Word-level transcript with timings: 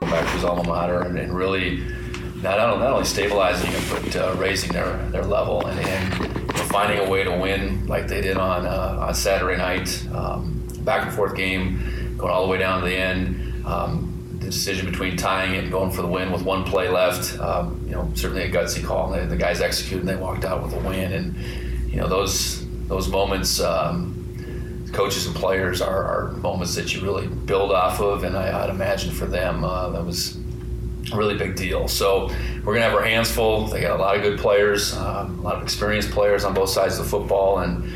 back 0.00 0.24
to 0.24 0.30
his 0.32 0.44
alma 0.44 0.64
mater 0.64 1.00
and, 1.02 1.18
and 1.18 1.34
really 1.34 1.78
not, 2.42 2.56
not 2.56 2.92
only 2.92 3.04
stabilizing 3.04 3.70
them 3.72 3.82
but 3.90 4.16
uh, 4.16 4.34
raising 4.36 4.72
their, 4.72 4.96
their 5.10 5.24
level 5.24 5.66
and, 5.66 5.80
and 5.80 6.48
finding 6.68 6.98
a 6.98 7.08
way 7.08 7.24
to 7.24 7.30
win 7.30 7.86
like 7.86 8.08
they 8.08 8.20
did 8.20 8.36
on 8.36 8.66
uh, 8.66 8.98
on 9.00 9.14
Saturday 9.14 9.56
night. 9.56 10.06
Um, 10.12 10.62
back 10.80 11.06
and 11.06 11.14
forth 11.14 11.34
game, 11.34 12.14
going 12.16 12.32
all 12.32 12.46
the 12.46 12.50
way 12.50 12.58
down 12.58 12.80
to 12.80 12.86
the 12.86 12.96
end. 12.96 13.66
Um, 13.66 14.14
the 14.38 14.46
decision 14.46 14.86
between 14.86 15.16
tying 15.16 15.54
it 15.54 15.64
and 15.64 15.72
going 15.72 15.90
for 15.90 16.02
the 16.02 16.08
win 16.08 16.30
with 16.30 16.42
one 16.42 16.64
play 16.64 16.88
left, 16.88 17.38
um, 17.40 17.82
you 17.84 17.92
know, 17.92 18.10
certainly 18.14 18.44
a 18.44 18.50
gutsy 18.50 18.84
call. 18.84 19.12
And 19.12 19.22
the, 19.22 19.34
the 19.34 19.36
guys 19.36 19.60
executed 19.60 20.00
and 20.00 20.08
they 20.08 20.16
walked 20.16 20.44
out 20.44 20.62
with 20.62 20.72
a 20.74 20.88
win. 20.88 21.12
And 21.12 21.34
you 21.90 21.98
know, 21.98 22.08
those 22.08 22.66
those 22.86 23.08
moments 23.08 23.60
um, 23.60 24.17
coaches 24.92 25.26
and 25.26 25.34
players 25.34 25.80
are, 25.82 26.04
are, 26.04 26.30
moments 26.32 26.74
that 26.74 26.94
you 26.94 27.02
really 27.02 27.26
build 27.26 27.72
off 27.72 28.00
of, 28.00 28.24
and 28.24 28.36
I, 28.36 28.66
would 28.66 28.74
imagine 28.74 29.12
for 29.12 29.26
them 29.26 29.64
uh, 29.64 29.90
that 29.90 30.04
was 30.04 30.36
a 31.12 31.16
really 31.16 31.36
big 31.36 31.56
deal. 31.56 31.88
So 31.88 32.30
we're 32.64 32.74
gonna 32.74 32.86
have 32.86 32.94
our 32.94 33.02
hands 33.02 33.30
full. 33.30 33.66
They 33.66 33.80
got 33.80 33.98
a 33.98 34.02
lot 34.02 34.16
of 34.16 34.22
good 34.22 34.38
players, 34.38 34.96
um, 34.96 35.38
a 35.38 35.42
lot 35.42 35.56
of 35.56 35.62
experienced 35.62 36.10
players 36.10 36.44
on 36.44 36.54
both 36.54 36.70
sides 36.70 36.98
of 36.98 37.04
the 37.04 37.10
football, 37.10 37.58
and 37.58 37.90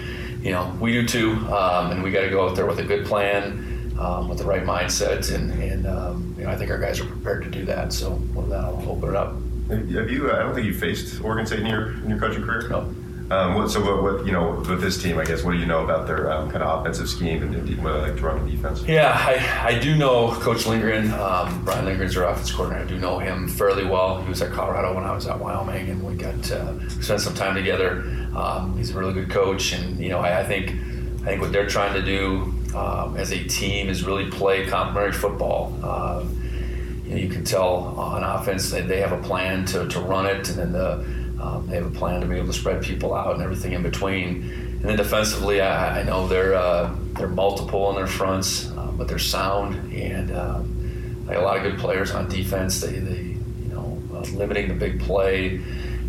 you 0.44 0.50
know 0.50 0.76
we 0.80 0.92
do 0.92 1.06
too. 1.06 1.32
Um, 1.52 1.92
and 1.92 2.02
we 2.02 2.10
got 2.10 2.22
to 2.22 2.30
go 2.30 2.48
out 2.48 2.56
there 2.56 2.66
with 2.66 2.78
a 2.78 2.84
good 2.84 3.06
plan, 3.06 3.94
um, 3.98 4.28
with 4.28 4.38
the 4.38 4.44
right 4.44 4.64
mindset, 4.64 5.34
and, 5.34 5.52
and 5.52 5.86
um, 5.86 6.34
you 6.38 6.44
know 6.44 6.50
I 6.50 6.56
think 6.56 6.70
our 6.70 6.78
guys 6.78 7.00
are 7.00 7.06
prepared 7.06 7.44
to 7.44 7.50
do 7.50 7.64
that. 7.66 7.92
So 7.92 8.12
with 8.34 8.48
that, 8.50 8.64
I'll 8.64 8.90
open 8.90 9.10
it 9.10 9.16
up. 9.16 9.34
Have 9.68 10.10
you? 10.10 10.30
Uh, 10.30 10.36
I 10.36 10.38
don't 10.40 10.54
think 10.54 10.66
you 10.66 10.74
faced 10.74 11.22
Oregon 11.22 11.46
State 11.46 11.60
in 11.60 11.66
your 11.66 11.92
in 11.92 12.10
your 12.10 12.18
coaching 12.18 12.42
career. 12.42 12.68
No. 12.68 12.94
Um, 13.30 13.54
what, 13.54 13.70
so 13.70 13.80
what, 13.80 14.02
what, 14.02 14.26
you 14.26 14.32
know 14.32 14.62
with 14.68 14.80
this 14.80 15.02
team, 15.02 15.18
I 15.18 15.24
guess, 15.24 15.42
what 15.42 15.52
do 15.52 15.58
you 15.58 15.66
know 15.66 15.84
about 15.84 16.06
their 16.06 16.30
um, 16.30 16.50
kind 16.50 16.62
of 16.62 16.80
offensive 16.80 17.08
scheme 17.08 17.42
and, 17.42 17.82
what 17.82 17.92
they 17.92 18.00
like 18.00 18.16
to 18.16 18.22
run 18.22 18.48
defense? 18.48 18.82
Yeah, 18.82 19.12
I, 19.14 19.68
I 19.74 19.78
do 19.78 19.96
know 19.96 20.32
Coach 20.32 20.66
Lindgren. 20.66 21.12
Um, 21.14 21.64
Brian 21.64 21.84
Lindgren's 21.84 22.16
our 22.16 22.24
offense 22.24 22.52
coordinator. 22.52 22.84
I 22.84 22.88
do 22.88 22.98
know 22.98 23.18
him 23.18 23.48
fairly 23.48 23.84
well. 23.84 24.20
He 24.22 24.28
was 24.28 24.42
at 24.42 24.52
Colorado 24.52 24.94
when 24.94 25.04
I 25.04 25.14
was 25.14 25.26
at 25.26 25.38
Wyoming, 25.38 25.88
and 25.88 26.02
we 26.02 26.14
got 26.14 26.50
uh, 26.50 26.88
spent 26.88 27.20
some 27.20 27.34
time 27.34 27.54
together. 27.54 28.02
Um, 28.34 28.76
he's 28.76 28.90
a 28.90 28.98
really 28.98 29.14
good 29.14 29.30
coach, 29.30 29.72
and 29.72 29.98
you 29.98 30.10
know 30.10 30.18
I, 30.18 30.40
I 30.40 30.44
think 30.44 30.70
I 31.22 31.26
think 31.26 31.40
what 31.40 31.52
they're 31.52 31.68
trying 31.68 31.94
to 31.94 32.02
do 32.02 32.52
um, 32.74 33.16
as 33.16 33.32
a 33.32 33.42
team 33.44 33.88
is 33.88 34.04
really 34.04 34.30
play 34.30 34.66
complementary 34.66 35.12
football. 35.12 35.78
Uh, 35.82 36.24
you, 37.04 37.10
know, 37.10 37.16
you 37.16 37.28
can 37.28 37.44
tell 37.44 37.94
on 37.96 38.22
offense 38.22 38.70
that 38.70 38.88
they 38.88 39.00
have 39.00 39.12
a 39.12 39.22
plan 39.22 39.64
to, 39.66 39.86
to 39.88 40.00
run 40.00 40.26
it, 40.26 40.48
and 40.48 40.58
then 40.58 40.72
the 40.72 41.04
um, 41.42 41.66
they 41.66 41.76
have 41.76 41.86
a 41.86 41.98
plan 41.98 42.20
to 42.20 42.26
be 42.26 42.36
able 42.36 42.46
to 42.46 42.52
spread 42.52 42.82
people 42.82 43.14
out 43.14 43.34
and 43.34 43.42
everything 43.42 43.72
in 43.72 43.82
between. 43.82 44.42
And 44.52 44.82
then 44.82 44.96
defensively, 44.96 45.60
I, 45.60 46.00
I 46.00 46.02
know 46.04 46.28
they're 46.28 46.54
uh, 46.54 46.94
they're 47.14 47.28
multiple 47.28 47.90
in 47.90 47.96
their 47.96 48.06
fronts, 48.06 48.70
uh, 48.70 48.92
but 48.96 49.08
they're 49.08 49.18
sound 49.18 49.92
and 49.92 50.30
um, 50.32 51.24
they 51.26 51.34
have 51.34 51.42
a 51.42 51.44
lot 51.44 51.56
of 51.56 51.64
good 51.64 51.78
players 51.78 52.12
on 52.12 52.28
defense. 52.28 52.80
They, 52.80 52.98
they 52.98 53.22
you 53.22 53.68
know 53.70 54.00
uh, 54.14 54.20
limiting 54.36 54.68
the 54.68 54.74
big 54.74 55.00
play 55.00 55.60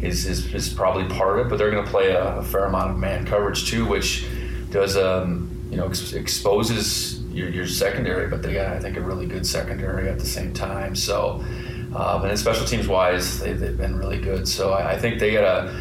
is, 0.02 0.26
is, 0.26 0.54
is 0.54 0.70
probably 0.70 1.06
part 1.16 1.40
of 1.40 1.46
it, 1.46 1.50
but 1.50 1.58
they're 1.58 1.72
going 1.72 1.84
to 1.84 1.90
play 1.90 2.12
a, 2.12 2.38
a, 2.38 2.44
fair 2.44 2.66
amount 2.66 2.92
of 2.92 2.98
man 2.98 3.26
coverage 3.26 3.70
too, 3.70 3.86
which 3.86 4.28
does 4.70 4.98
um, 4.98 5.50
you 5.72 5.78
know 5.78 5.88
ex- 5.88 6.14
exposes 6.14 7.22
your, 7.32 7.50
your 7.50 7.66
secondary, 7.68 8.28
but 8.28 8.44
they 8.44 8.54
got 8.54 8.74
I 8.74 8.80
think 8.80 8.98
a 8.98 9.02
really 9.02 9.26
good 9.26 9.48
secondary 9.48 10.10
at 10.10 10.20
the 10.20 10.28
same 10.28 10.54
time. 10.54 10.96
So. 10.96 11.44
Um, 11.96 12.26
and 12.26 12.40
special 12.40 12.66
teams 12.66 12.88
wise, 12.88 13.40
they, 13.40 13.50
have 13.50 13.78
been 13.78 13.98
really 13.98 14.20
good. 14.20 14.48
So 14.48 14.74
I, 14.74 14.94
I, 14.94 14.98
think 14.98 15.20
they 15.20 15.32
got 15.32 15.44
a 15.44 15.74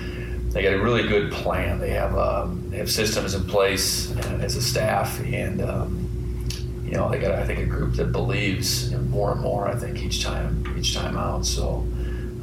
they 0.50 0.62
got 0.62 0.74
a 0.74 0.82
really 0.82 1.08
good 1.08 1.32
plan. 1.32 1.78
They 1.78 1.90
have 1.90 2.16
um, 2.16 2.68
they 2.68 2.76
have 2.76 2.90
systems 2.90 3.34
in 3.34 3.44
place 3.44 4.14
as 4.16 4.56
a 4.56 4.62
staff, 4.62 5.20
and 5.20 5.62
um, 5.62 6.46
you 6.84 6.92
know 6.92 7.08
they 7.08 7.18
got 7.18 7.32
I 7.32 7.46
think 7.46 7.60
a 7.60 7.66
group 7.66 7.94
that 7.94 8.12
believes 8.12 8.92
more 8.92 9.32
and 9.32 9.40
more. 9.40 9.66
I 9.66 9.74
think 9.74 10.02
each 10.02 10.22
time 10.22 10.74
each 10.78 10.94
time 10.94 11.16
out. 11.16 11.46
So 11.46 11.86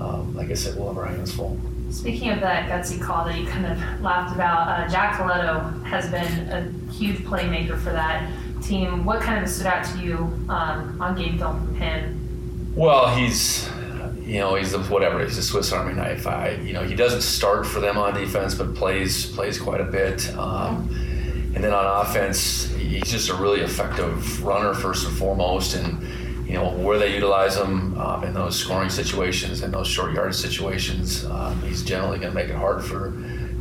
um, 0.02 0.34
like 0.36 0.50
I 0.50 0.56
said, 0.56 0.76
we'll 0.76 0.88
have 0.88 0.98
our 0.98 1.06
hands 1.06 1.32
full. 1.32 1.60
Speaking 1.92 2.30
of 2.30 2.40
that 2.42 2.70
gutsy 2.70 3.02
call 3.02 3.26
that 3.26 3.38
you 3.38 3.48
kind 3.48 3.66
of 3.66 4.02
laughed 4.02 4.36
about, 4.36 4.68
uh, 4.68 4.88
Jack 4.88 5.18
Colletto 5.18 5.84
has 5.86 6.10
been 6.10 6.50
a 6.50 6.92
huge 6.92 7.18
playmaker 7.20 7.80
for 7.80 7.92
that 7.92 8.32
team. 8.64 9.06
What 9.06 9.22
kind 9.22 9.44
of 9.44 9.50
stood 9.50 9.66
out 9.66 9.86
to 9.86 10.00
you 10.00 10.16
um, 10.50 11.02
on 11.02 11.16
game 11.16 11.38
film 11.38 11.66
from 11.66 11.76
him 11.76 12.19
well, 12.76 13.14
he's 13.16 13.68
you 14.26 14.40
know 14.40 14.56
he's 14.56 14.74
a, 14.74 14.80
whatever 14.84 15.24
he's 15.24 15.38
a 15.38 15.44
Swiss 15.44 15.72
Army 15.72 15.94
knife. 15.94 16.28
I 16.28 16.52
you 16.64 16.74
know 16.74 16.84
he 16.84 16.96
doesn't 16.96 17.22
start 17.22 17.66
for 17.66 17.80
them 17.80 17.98
on 17.98 18.14
defense, 18.14 18.56
but 18.56 18.76
plays 18.76 19.26
plays 19.28 19.60
quite 19.60 19.82
a 19.82 19.86
bit. 19.86 20.30
Um, 20.38 20.90
and 21.56 21.64
then 21.64 21.74
on 21.74 22.06
offense, 22.06 22.72
he's 22.76 23.10
just 23.10 23.30
a 23.30 23.34
really 23.34 23.62
effective 23.62 24.44
runner 24.44 24.74
first 24.74 25.08
and 25.08 25.18
foremost, 25.18 25.76
and 25.76 26.48
you 26.48 26.54
know 26.54 26.70
where 26.70 27.00
they 27.00 27.14
utilize 27.14 27.58
him 27.58 27.98
um, 27.98 28.24
in 28.24 28.34
those 28.34 28.56
scoring 28.56 28.90
situations 28.90 29.62
and 29.62 29.74
those 29.74 29.88
short 29.88 30.14
yard 30.14 30.36
situations, 30.36 31.26
um, 31.26 31.60
he's 31.64 31.84
generally 31.84 32.20
going 32.20 32.32
to 32.32 32.36
make 32.36 32.50
it 32.50 32.56
hard 32.56 32.84
for 32.84 33.14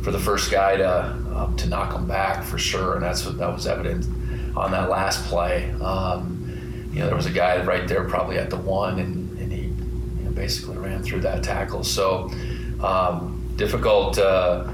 for 0.03 0.11
the 0.11 0.19
first 0.19 0.51
guy 0.51 0.77
to 0.77 1.01
um, 1.35 1.55
to 1.57 1.67
knock 1.67 1.93
him 1.93 2.07
back 2.07 2.43
for 2.43 2.57
sure, 2.57 2.93
and 2.93 3.03
that's 3.03 3.25
what 3.25 3.37
that 3.39 3.51
was 3.51 3.65
evident 3.65 4.05
on 4.55 4.71
that 4.71 4.89
last 4.89 5.25
play. 5.25 5.71
Um, 5.81 6.38
you 6.99 7.05
know, 7.05 7.11
there 7.11 7.15
was 7.15 7.27
a 7.27 7.31
guy 7.31 7.63
right 7.63 7.87
there 7.87 8.03
probably 8.03 8.37
at 8.37 8.49
the 8.49 8.57
one, 8.57 8.99
and, 8.99 9.39
and 9.39 9.53
he 9.53 9.61
you 9.61 10.25
know, 10.25 10.31
basically 10.31 10.77
ran 10.77 11.01
through 11.01 11.21
that 11.21 11.41
tackle. 11.41 11.81
So 11.81 12.29
um, 12.83 13.49
difficult 13.55 14.17
uh, 14.17 14.69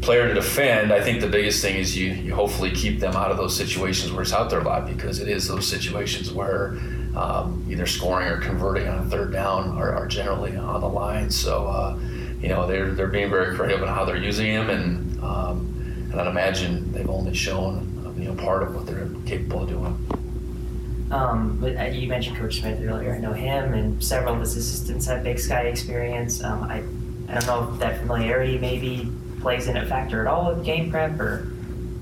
player 0.00 0.28
to 0.28 0.34
defend. 0.34 0.92
I 0.92 1.00
think 1.00 1.20
the 1.20 1.26
biggest 1.26 1.60
thing 1.60 1.74
is 1.74 1.96
you, 1.96 2.12
you 2.12 2.32
hopefully 2.32 2.70
keep 2.70 3.00
them 3.00 3.16
out 3.16 3.32
of 3.32 3.38
those 3.38 3.56
situations 3.56 4.12
where 4.12 4.22
it's 4.22 4.32
out 4.32 4.50
there 4.50 4.60
a 4.60 4.62
lot 4.62 4.86
because 4.86 5.18
it 5.18 5.26
is 5.26 5.48
those 5.48 5.66
situations 5.66 6.32
where 6.32 6.78
um, 7.16 7.66
either 7.68 7.86
scoring 7.86 8.28
or 8.28 8.38
converting 8.38 8.86
on 8.86 9.00
a 9.00 9.10
third 9.10 9.32
down 9.32 9.70
are, 9.70 9.96
are 9.96 10.06
generally 10.06 10.56
on 10.56 10.80
the 10.80 10.88
line. 10.88 11.28
So 11.28 11.66
uh, 11.66 11.98
you 12.40 12.50
know 12.50 12.68
they're 12.68 12.92
they're 12.92 13.08
being 13.08 13.30
very 13.30 13.56
creative 13.56 13.82
in 13.82 13.88
how 13.88 14.04
they're 14.04 14.16
using 14.16 14.46
him, 14.46 14.70
and 14.70 15.24
um, 15.24 16.08
and 16.12 16.20
I'd 16.20 16.28
imagine 16.28 16.92
they've 16.92 17.10
only 17.10 17.34
shown 17.34 18.14
you 18.16 18.26
know 18.26 18.34
part 18.36 18.62
of 18.62 18.76
what 18.76 18.86
they're 18.86 19.08
capable 19.26 19.64
of 19.64 19.68
doing. 19.68 20.23
Um, 21.14 21.58
but 21.60 21.76
uh, 21.76 21.84
you 21.84 22.08
mentioned 22.08 22.36
Coach 22.36 22.58
Smith 22.58 22.80
earlier. 22.82 23.14
I 23.14 23.18
know 23.18 23.32
him 23.32 23.72
and 23.72 24.02
several 24.02 24.34
of 24.34 24.40
his 24.40 24.56
assistants 24.56 25.06
have 25.06 25.22
Big 25.22 25.38
Sky 25.38 25.62
experience. 25.62 26.42
Um, 26.42 26.64
I, 26.64 26.82
I 27.28 27.38
don't 27.38 27.46
know 27.46 27.72
if 27.72 27.78
that 27.78 28.00
familiarity 28.00 28.58
maybe 28.58 29.08
plays 29.40 29.68
in 29.68 29.76
a 29.76 29.86
factor 29.86 30.20
at 30.20 30.26
all 30.26 30.52
with 30.52 30.64
game 30.64 30.90
prep 30.90 31.20
or. 31.20 31.52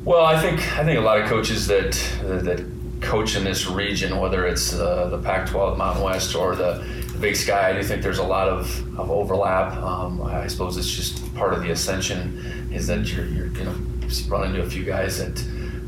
Well, 0.06 0.24
I 0.24 0.40
think 0.40 0.60
I 0.78 0.84
think 0.84 0.98
a 0.98 1.02
lot 1.02 1.20
of 1.20 1.28
coaches 1.28 1.66
that 1.66 1.92
that 2.22 2.64
coach 3.02 3.36
in 3.36 3.44
this 3.44 3.66
region, 3.66 4.18
whether 4.18 4.46
it's 4.46 4.72
uh, 4.72 5.08
the 5.08 5.18
Pac-12 5.18 5.76
Mountain 5.76 6.02
West 6.02 6.34
or 6.34 6.56
the, 6.56 6.84
Big 7.20 7.36
Sky, 7.36 7.70
I 7.70 7.72
do 7.74 7.84
think 7.84 8.02
there's 8.02 8.18
a 8.18 8.24
lot 8.24 8.48
of, 8.48 8.98
of 8.98 9.08
overlap. 9.08 9.76
Um, 9.76 10.20
I 10.22 10.48
suppose 10.48 10.76
it's 10.76 10.90
just 10.90 11.32
part 11.36 11.54
of 11.54 11.62
the 11.62 11.70
ascension 11.70 12.68
is 12.72 12.88
that 12.88 13.06
you're, 13.12 13.26
you're 13.26 13.46
going 13.46 13.66
to 13.66 14.28
run 14.28 14.48
into 14.48 14.60
a 14.60 14.68
few 14.68 14.82
guys 14.82 15.18
that 15.18 15.38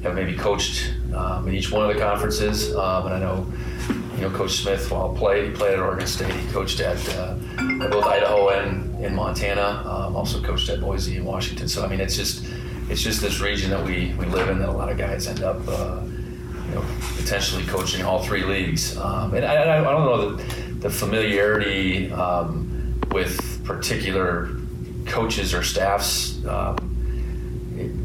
have 0.04 0.14
maybe 0.14 0.36
coached 0.36 0.94
um, 1.14 1.48
in 1.48 1.54
each 1.54 1.70
one 1.70 1.88
of 1.88 1.94
the 1.94 2.00
conferences. 2.00 2.74
Um, 2.74 3.06
and 3.06 3.14
I 3.14 3.18
know, 3.20 3.46
you 4.16 4.22
know, 4.22 4.30
Coach 4.30 4.52
Smith, 4.52 4.90
while 4.90 5.14
played, 5.14 5.54
played 5.54 5.74
at 5.74 5.80
Oregon 5.80 6.06
State. 6.06 6.32
He 6.32 6.48
coached 6.52 6.80
at, 6.80 6.96
uh, 7.16 7.34
both 7.88 8.04
Idaho 8.04 8.50
and 8.50 9.04
in 9.04 9.14
Montana. 9.14 9.82
Um, 9.86 10.16
also 10.16 10.40
coached 10.42 10.68
at 10.68 10.80
Boise 10.80 11.16
and 11.16 11.26
Washington. 11.26 11.68
So 11.68 11.84
I 11.84 11.88
mean, 11.88 12.00
it's 12.00 12.16
just 12.16 12.44
it's 12.88 13.02
just 13.02 13.20
this 13.20 13.40
region 13.40 13.70
that 13.70 13.84
we, 13.84 14.14
we 14.18 14.26
live 14.26 14.48
in 14.50 14.58
that 14.58 14.68
a 14.68 14.72
lot 14.72 14.90
of 14.90 14.98
guys 14.98 15.26
end 15.26 15.42
up, 15.42 15.56
uh, 15.66 16.02
you 16.68 16.74
know, 16.74 16.84
potentially 17.16 17.64
coaching 17.64 18.04
all 18.04 18.22
three 18.22 18.42
leagues. 18.42 18.96
Um, 18.98 19.34
and 19.34 19.44
I, 19.44 19.78
I, 19.78 19.82
don't 19.82 20.04
know 20.04 20.32
the, 20.36 20.74
the 20.74 20.90
familiarity 20.90 22.12
um, 22.12 23.00
with 23.10 23.64
particular 23.64 24.50
coaches 25.06 25.54
or 25.54 25.62
staffs. 25.62 26.44
Um, 26.44 26.93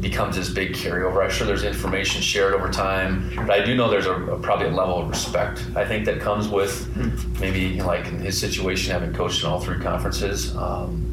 becomes 0.00 0.36
this 0.36 0.48
big 0.48 0.72
carryover. 0.72 1.22
I'm 1.22 1.30
sure 1.30 1.46
there's 1.46 1.64
information 1.64 2.22
shared 2.22 2.54
over 2.54 2.70
time, 2.70 3.30
but 3.36 3.50
I 3.50 3.64
do 3.64 3.74
know 3.74 3.90
there's 3.90 4.06
a, 4.06 4.14
a 4.14 4.38
probably 4.38 4.66
a 4.66 4.70
level 4.70 4.98
of 4.98 5.08
respect 5.08 5.64
I 5.76 5.84
think 5.84 6.04
that 6.06 6.20
comes 6.20 6.48
with 6.48 6.88
maybe 7.40 7.80
like 7.82 8.06
in 8.06 8.18
his 8.18 8.38
situation 8.38 8.92
having 8.92 9.12
coached 9.12 9.42
in 9.44 9.50
all 9.50 9.60
three 9.60 9.78
conferences. 9.78 10.56
Um, 10.56 11.06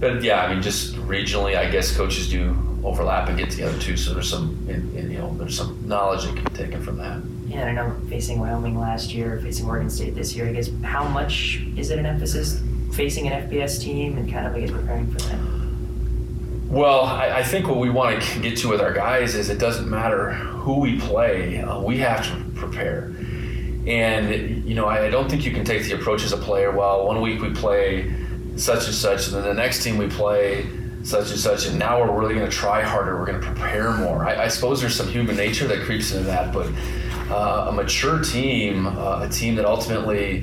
but 0.00 0.22
yeah, 0.22 0.44
I 0.44 0.52
mean, 0.52 0.62
just 0.62 0.94
regionally, 0.96 1.56
I 1.56 1.70
guess 1.70 1.96
coaches 1.96 2.28
do 2.28 2.56
overlap 2.82 3.28
and 3.28 3.38
get 3.38 3.50
together 3.50 3.78
too. 3.78 3.96
So 3.96 4.12
there's 4.12 4.28
some, 4.28 4.58
in, 4.68 4.94
in, 4.96 5.10
you 5.10 5.18
know, 5.18 5.34
there's 5.38 5.56
some 5.56 5.78
knowledge 5.86 6.24
that 6.24 6.34
can 6.34 6.44
be 6.44 6.50
taken 6.50 6.82
from 6.82 6.96
that. 6.98 7.22
yeah, 7.46 7.64
I 7.66 7.72
know 7.72 7.96
facing 8.08 8.40
Wyoming 8.40 8.78
last 8.78 9.14
year, 9.14 9.38
facing 9.40 9.66
Oregon 9.66 9.88
State 9.88 10.14
this 10.14 10.34
year. 10.34 10.48
I 10.48 10.52
guess 10.52 10.70
how 10.82 11.06
much 11.08 11.62
is 11.76 11.90
it 11.90 11.98
an 11.98 12.06
emphasis 12.06 12.60
facing 12.92 13.26
an 13.28 13.48
FBS 13.48 13.80
team 13.80 14.18
and 14.18 14.30
kind 14.30 14.46
of 14.46 14.54
I 14.54 14.60
guess 14.60 14.70
preparing 14.70 15.10
for 15.10 15.18
that? 15.28 15.63
Well, 16.74 17.04
I, 17.04 17.38
I 17.38 17.42
think 17.44 17.68
what 17.68 17.78
we 17.78 17.88
want 17.88 18.20
to 18.20 18.40
get 18.40 18.58
to 18.58 18.68
with 18.68 18.80
our 18.80 18.92
guys 18.92 19.36
is 19.36 19.48
it 19.48 19.60
doesn't 19.60 19.88
matter 19.88 20.32
who 20.32 20.80
we 20.80 20.98
play, 20.98 21.60
uh, 21.60 21.78
we 21.80 21.98
have 21.98 22.26
to 22.26 22.44
prepare. 22.58 23.14
And 23.86 24.64
you 24.64 24.74
know, 24.74 24.86
I 24.86 25.08
don't 25.08 25.30
think 25.30 25.44
you 25.44 25.52
can 25.52 25.64
take 25.64 25.84
the 25.84 25.92
approach 25.92 26.24
as 26.24 26.32
a 26.32 26.36
player. 26.36 26.72
Well, 26.72 27.06
one 27.06 27.20
week 27.20 27.40
we 27.40 27.50
play 27.50 28.12
such 28.56 28.86
and 28.86 28.94
such, 28.94 29.28
and 29.28 29.36
then 29.36 29.44
the 29.44 29.54
next 29.54 29.84
team 29.84 29.98
we 29.98 30.08
play 30.08 30.66
such 31.04 31.30
and 31.30 31.38
such, 31.38 31.66
and 31.66 31.78
now 31.78 32.00
we're 32.00 32.18
really 32.18 32.34
going 32.34 32.50
to 32.50 32.56
try 32.56 32.82
harder. 32.82 33.20
We're 33.20 33.26
going 33.26 33.40
to 33.40 33.46
prepare 33.46 33.92
more. 33.92 34.26
I, 34.26 34.44
I, 34.44 34.48
suppose 34.48 34.80
there's 34.80 34.96
some 34.96 35.08
human 35.08 35.36
nature 35.36 35.68
that 35.68 35.82
creeps 35.82 36.10
into 36.10 36.24
that, 36.24 36.52
but 36.52 36.66
uh, 37.30 37.66
a 37.68 37.72
mature 37.72 38.20
team, 38.20 38.86
uh, 38.86 39.20
a 39.22 39.28
team 39.28 39.54
that 39.56 39.66
ultimately, 39.66 40.40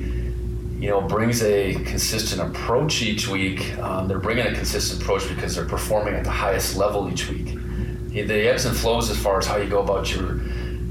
you 0.82 0.88
know, 0.88 1.00
brings 1.00 1.44
a 1.44 1.74
consistent 1.74 2.42
approach 2.42 3.02
each 3.02 3.28
week. 3.28 3.78
Um, 3.78 4.08
they're 4.08 4.18
bringing 4.18 4.48
a 4.48 4.52
consistent 4.52 5.00
approach 5.00 5.28
because 5.28 5.54
they're 5.54 5.64
performing 5.64 6.14
at 6.14 6.24
the 6.24 6.30
highest 6.30 6.76
level 6.76 7.08
each 7.08 7.28
week. 7.30 7.56
The 8.08 8.48
ebbs 8.48 8.64
and 8.64 8.76
flows 8.76 9.08
as 9.08 9.16
far 9.16 9.38
as 9.38 9.46
how 9.46 9.58
you 9.58 9.70
go 9.70 9.80
about 9.80 10.12
your 10.12 10.40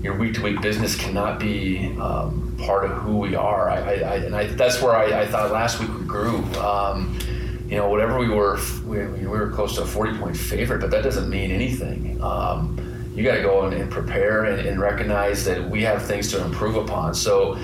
your 0.01 0.17
week 0.17 0.35
to 0.35 0.41
week 0.41 0.61
business 0.61 0.95
cannot 0.95 1.41
be 1.41 1.93
um, 1.99 2.55
part 2.57 2.85
of 2.85 2.91
who 2.99 3.17
we 3.17 3.35
are. 3.35 3.69
I, 3.69 3.79
I, 3.79 3.91
I 3.91 4.15
and 4.15 4.33
I, 4.33 4.47
that's 4.47 4.81
where 4.81 4.95
I, 4.95 5.27
thought 5.27 5.51
last 5.51 5.81
week 5.81 5.93
we 5.93 6.05
grew. 6.05 6.37
Um, 6.55 7.19
you 7.67 7.75
know, 7.75 7.89
whatever 7.89 8.17
we 8.17 8.29
were, 8.29 8.59
we, 8.85 9.05
we, 9.05 9.27
were 9.27 9.51
close 9.51 9.75
to 9.75 9.83
a 9.83 9.85
40 9.85 10.17
point 10.17 10.37
favorite, 10.37 10.79
but 10.79 10.89
that 10.91 11.03
doesn't 11.03 11.29
mean 11.29 11.51
anything. 11.51 12.17
Um, 12.23 12.77
you 13.13 13.23
got 13.23 13.35
to 13.35 13.41
go 13.41 13.65
and, 13.65 13.73
and 13.73 13.91
prepare 13.91 14.45
and, 14.45 14.65
and, 14.65 14.79
recognize 14.79 15.43
that 15.45 15.69
we 15.69 15.83
have 15.83 16.03
things 16.03 16.31
to 16.31 16.43
improve 16.43 16.77
upon. 16.77 17.13
So, 17.13 17.59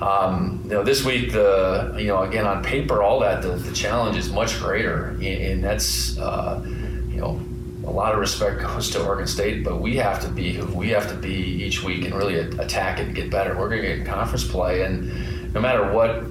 um, 0.00 0.60
you 0.64 0.70
know, 0.70 0.82
this 0.82 1.04
week, 1.04 1.32
the, 1.32 1.94
you 1.98 2.08
know, 2.08 2.22
again, 2.22 2.46
on 2.46 2.62
paper, 2.62 3.02
all 3.02 3.20
that, 3.20 3.42
the, 3.42 3.50
the 3.50 3.72
challenge 3.72 4.16
is 4.16 4.30
much 4.30 4.58
greater. 4.58 5.08
And, 5.08 5.22
and 5.22 5.64
that's, 5.64 6.18
uh, 6.18 6.62
you 7.08 7.20
know, 7.20 7.40
a 7.86 7.90
lot 7.90 8.12
of 8.12 8.18
respect 8.18 8.60
goes 8.60 8.90
to 8.90 9.04
Oregon 9.04 9.26
State, 9.26 9.64
but 9.64 9.80
we 9.80 9.96
have 9.96 10.20
to 10.22 10.28
be 10.28 10.52
who 10.52 10.66
we 10.74 10.90
have 10.90 11.08
to 11.08 11.14
be 11.14 11.32
each 11.32 11.82
week 11.82 12.04
and 12.04 12.14
really 12.14 12.38
attack 12.38 12.98
it 12.98 13.06
and 13.06 13.14
get 13.14 13.30
better. 13.30 13.56
We're 13.56 13.68
going 13.68 13.82
to 13.82 13.96
get 13.96 14.06
conference 14.06 14.46
play, 14.46 14.82
and 14.82 15.54
no 15.54 15.60
matter 15.60 15.92
what 15.92 16.24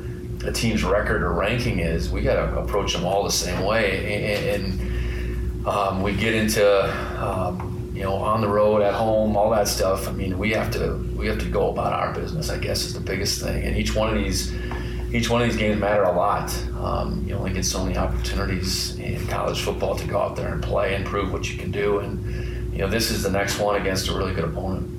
a 0.45 0.51
team's 0.51 0.83
record 0.83 1.23
or 1.23 1.31
ranking 1.31 1.79
is, 1.79 2.12
we 2.12 2.21
got 2.21 2.35
to 2.35 2.59
approach 2.59 2.94
them 2.94 3.06
all 3.06 3.23
the 3.23 3.31
same 3.31 3.63
way. 3.63 4.35
And, 4.56 4.79
and 4.79 5.67
um, 5.67 6.03
we 6.03 6.13
get 6.13 6.35
into 6.35 6.63
um, 7.25 7.75
you 7.95 8.03
know 8.03 8.13
on 8.13 8.42
the 8.42 8.47
road, 8.47 8.81
at 8.81 8.94
home, 8.94 9.38
all 9.38 9.50
that 9.51 9.68
stuff. 9.68 10.07
I 10.07 10.12
mean, 10.12 10.38
we 10.38 10.51
have 10.51 10.71
to 10.71 10.95
we 11.15 11.27
have 11.27 11.39
to 11.39 11.45
go 11.50 11.69
about 11.69 11.94
our 11.94 12.13
business. 12.13 12.50
I 12.50 12.57
guess 12.57 12.83
is 12.83 12.94
the 12.94 13.00
biggest 13.00 13.42
thing. 13.42 13.63
And 13.63 13.77
each 13.77 13.95
one 13.95 14.09
of 14.09 14.15
these 14.15 14.53
each 15.13 15.30
one 15.30 15.42
of 15.42 15.47
these 15.47 15.57
games 15.57 15.80
matter 15.80 16.03
a 16.03 16.12
lot. 16.12 16.53
Um, 16.77 17.24
you 17.25 17.36
only 17.36 17.53
get 17.53 17.65
so 17.65 17.83
many 17.83 17.97
opportunities 17.97 18.97
in 19.00 19.25
college 19.27 19.62
football 19.62 19.95
to 19.95 20.06
go 20.06 20.19
out 20.19 20.36
there 20.36 20.51
and 20.51 20.62
play 20.62 20.95
and 20.95 21.06
prove 21.06 21.31
what 21.31 21.50
you 21.50 21.57
can 21.57 21.71
do. 21.71 22.00
And 22.00 22.74
you 22.74 22.80
know, 22.80 22.89
this 22.89 23.09
is 23.09 23.24
the 23.24 23.31
next 23.31 23.57
one 23.59 23.80
against 23.80 24.09
a 24.09 24.13
really 24.13 24.33
good 24.33 24.44
opponent. 24.44 24.94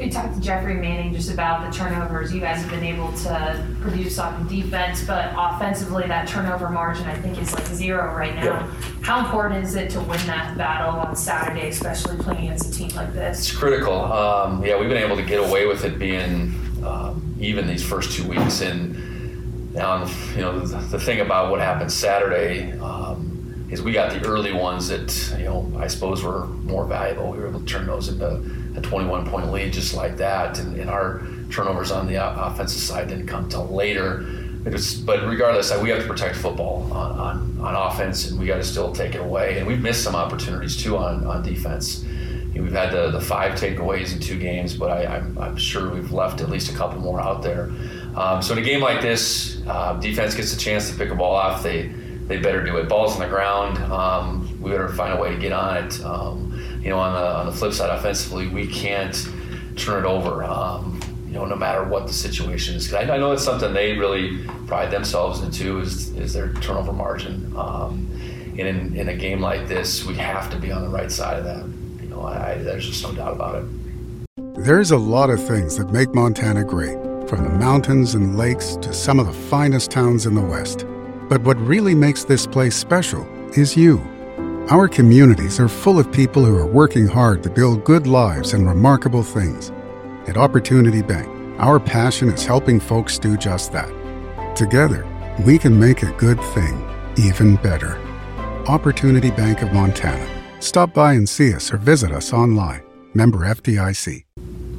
We 0.00 0.08
talked 0.08 0.34
to 0.34 0.40
Jeffrey 0.40 0.76
Manning 0.76 1.12
just 1.12 1.30
about 1.30 1.70
the 1.70 1.76
turnovers. 1.76 2.32
You 2.32 2.40
guys 2.40 2.62
have 2.62 2.70
been 2.70 2.82
able 2.82 3.12
to 3.18 3.66
produce 3.82 4.18
on 4.18 4.48
defense, 4.48 5.04
but 5.04 5.34
offensively, 5.36 6.06
that 6.06 6.26
turnover 6.26 6.70
margin 6.70 7.04
I 7.04 7.14
think 7.16 7.36
is 7.36 7.52
like 7.52 7.66
zero 7.66 8.14
right 8.14 8.34
now. 8.34 8.44
Yeah. 8.44 8.72
How 9.02 9.22
important 9.22 9.62
is 9.62 9.74
it 9.74 9.90
to 9.90 10.00
win 10.00 10.26
that 10.26 10.56
battle 10.56 10.98
on 10.98 11.14
Saturday, 11.14 11.68
especially 11.68 12.16
playing 12.16 12.44
against 12.44 12.74
a 12.74 12.78
team 12.78 12.88
like 12.96 13.12
this? 13.12 13.40
It's 13.40 13.54
critical. 13.54 13.92
Um, 13.92 14.64
yeah, 14.64 14.80
we've 14.80 14.88
been 14.88 15.02
able 15.02 15.16
to 15.16 15.22
get 15.22 15.46
away 15.46 15.66
with 15.66 15.84
it 15.84 15.98
being 15.98 16.54
um, 16.82 17.36
even 17.38 17.66
these 17.66 17.84
first 17.84 18.12
two 18.12 18.26
weeks. 18.26 18.62
And 18.62 19.74
now, 19.74 20.06
you 20.34 20.40
know, 20.40 20.60
the, 20.60 20.78
the 20.78 20.98
thing 20.98 21.20
about 21.20 21.50
what 21.50 21.60
happened 21.60 21.92
Saturday 21.92 22.72
um, 22.78 23.66
is 23.70 23.82
we 23.82 23.92
got 23.92 24.12
the 24.12 24.26
early 24.26 24.54
ones 24.54 24.88
that 24.88 25.36
you 25.38 25.44
know 25.44 25.70
I 25.78 25.88
suppose 25.88 26.24
were 26.24 26.46
more 26.46 26.86
valuable. 26.86 27.30
We 27.30 27.38
were 27.38 27.48
able 27.48 27.60
to 27.60 27.66
turn 27.66 27.86
those 27.86 28.08
into 28.08 28.42
a 28.84 28.88
21 28.88 29.26
point 29.26 29.52
lead 29.52 29.72
just 29.72 29.94
like 29.94 30.16
that. 30.16 30.58
And, 30.58 30.78
and 30.78 30.90
our 30.90 31.22
turnovers 31.50 31.90
on 31.90 32.06
the 32.06 32.16
offensive 32.16 32.80
side 32.80 33.08
didn't 33.08 33.26
come 33.26 33.48
till 33.48 33.66
later. 33.66 34.26
Was, 34.64 34.94
but 34.94 35.26
regardless, 35.26 35.74
we 35.78 35.88
have 35.90 36.02
to 36.02 36.06
protect 36.06 36.36
football 36.36 36.90
on, 36.92 37.18
on, 37.18 37.60
on 37.60 37.90
offense, 37.90 38.30
and 38.30 38.38
we 38.38 38.46
got 38.46 38.56
to 38.56 38.64
still 38.64 38.92
take 38.92 39.14
it 39.14 39.20
away. 39.20 39.58
And 39.58 39.66
we've 39.66 39.80
missed 39.80 40.04
some 40.04 40.14
opportunities 40.14 40.76
too 40.76 40.98
on, 40.98 41.24
on 41.24 41.42
defense. 41.42 42.04
We've 42.54 42.72
had 42.72 42.92
the, 42.92 43.10
the 43.10 43.20
five 43.20 43.52
takeaways 43.58 44.12
in 44.12 44.20
two 44.20 44.38
games, 44.38 44.76
but 44.76 44.90
I, 44.90 45.16
am 45.16 45.56
sure 45.56 45.88
we've 45.88 46.12
left 46.12 46.40
at 46.40 46.50
least 46.50 46.70
a 46.70 46.76
couple 46.76 47.00
more 47.00 47.20
out 47.20 47.42
there. 47.42 47.70
Um, 48.16 48.42
so 48.42 48.52
in 48.52 48.58
a 48.58 48.62
game 48.62 48.80
like 48.80 49.00
this, 49.00 49.62
uh, 49.66 49.94
defense 49.94 50.34
gets 50.34 50.52
a 50.52 50.58
chance 50.58 50.90
to 50.90 50.96
pick 50.96 51.10
a 51.10 51.14
ball 51.14 51.34
off. 51.34 51.62
They 51.62 51.92
they 52.26 52.36
better 52.36 52.62
do 52.62 52.76
it. 52.76 52.88
Balls 52.88 53.14
on 53.14 53.20
the 53.20 53.26
ground. 53.26 53.78
Um, 53.92 54.56
we 54.60 54.70
better 54.70 54.88
find 54.88 55.18
a 55.18 55.20
way 55.20 55.34
to 55.34 55.36
get 55.36 55.50
on 55.50 55.84
it. 55.84 56.00
Um, 56.04 56.49
you 56.82 56.90
know, 56.90 56.98
on 56.98 57.14
the 57.14 57.26
on 57.26 57.46
the 57.46 57.52
flip 57.52 57.72
side, 57.72 57.90
offensively, 57.90 58.48
we 58.48 58.66
can't 58.66 59.28
turn 59.76 60.04
it 60.04 60.08
over. 60.08 60.44
Um, 60.44 61.00
you 61.26 61.36
know, 61.36 61.46
no 61.46 61.54
matter 61.54 61.84
what 61.84 62.08
the 62.08 62.12
situation 62.12 62.74
is. 62.74 62.92
I, 62.92 63.02
I, 63.02 63.16
know 63.16 63.30
it's 63.30 63.44
something 63.44 63.72
they 63.72 63.96
really 63.96 64.44
pride 64.66 64.90
themselves 64.90 65.42
into 65.42 65.78
is 65.78 66.08
is 66.16 66.32
their 66.32 66.52
turnover 66.54 66.92
margin. 66.92 67.52
Um, 67.56 68.08
and 68.58 68.68
in, 68.68 68.96
in 68.96 69.08
a 69.08 69.16
game 69.16 69.40
like 69.40 69.68
this, 69.68 70.04
we 70.04 70.16
have 70.16 70.50
to 70.50 70.58
be 70.58 70.72
on 70.72 70.82
the 70.82 70.88
right 70.88 71.10
side 71.10 71.38
of 71.38 71.44
that. 71.44 71.64
You 72.02 72.10
know, 72.10 72.22
I, 72.22 72.54
there's 72.58 72.86
just 72.86 73.02
no 73.04 73.12
doubt 73.12 73.34
about 73.34 73.62
it. 73.62 74.64
There's 74.64 74.90
a 74.90 74.98
lot 74.98 75.30
of 75.30 75.42
things 75.42 75.76
that 75.76 75.92
make 75.92 76.12
Montana 76.14 76.64
great, 76.64 76.98
from 77.28 77.44
the 77.44 77.50
mountains 77.50 78.14
and 78.14 78.36
lakes 78.36 78.76
to 78.76 78.92
some 78.92 79.20
of 79.20 79.26
the 79.26 79.32
finest 79.32 79.92
towns 79.92 80.26
in 80.26 80.34
the 80.34 80.42
West. 80.42 80.84
But 81.28 81.42
what 81.42 81.58
really 81.60 81.94
makes 81.94 82.24
this 82.24 82.44
place 82.44 82.74
special 82.74 83.24
is 83.56 83.76
you. 83.76 84.09
Our 84.70 84.86
communities 84.86 85.58
are 85.58 85.66
full 85.66 85.98
of 85.98 86.12
people 86.12 86.44
who 86.44 86.56
are 86.56 86.64
working 86.64 87.04
hard 87.04 87.42
to 87.42 87.50
build 87.50 87.82
good 87.82 88.06
lives 88.06 88.52
and 88.52 88.68
remarkable 88.68 89.24
things. 89.24 89.72
At 90.28 90.36
Opportunity 90.36 91.02
Bank, 91.02 91.26
our 91.58 91.80
passion 91.80 92.28
is 92.28 92.46
helping 92.46 92.78
folks 92.78 93.18
do 93.18 93.36
just 93.36 93.72
that. 93.72 93.90
Together, 94.54 95.08
we 95.44 95.58
can 95.58 95.76
make 95.76 96.04
a 96.04 96.12
good 96.12 96.40
thing 96.54 96.88
even 97.18 97.56
better. 97.56 97.98
Opportunity 98.68 99.32
Bank 99.32 99.62
of 99.62 99.72
Montana. 99.72 100.24
Stop 100.60 100.94
by 100.94 101.14
and 101.14 101.28
see 101.28 101.52
us 101.52 101.72
or 101.72 101.76
visit 101.76 102.12
us 102.12 102.32
online. 102.32 102.84
Member 103.12 103.40
FDIC. 103.40 104.24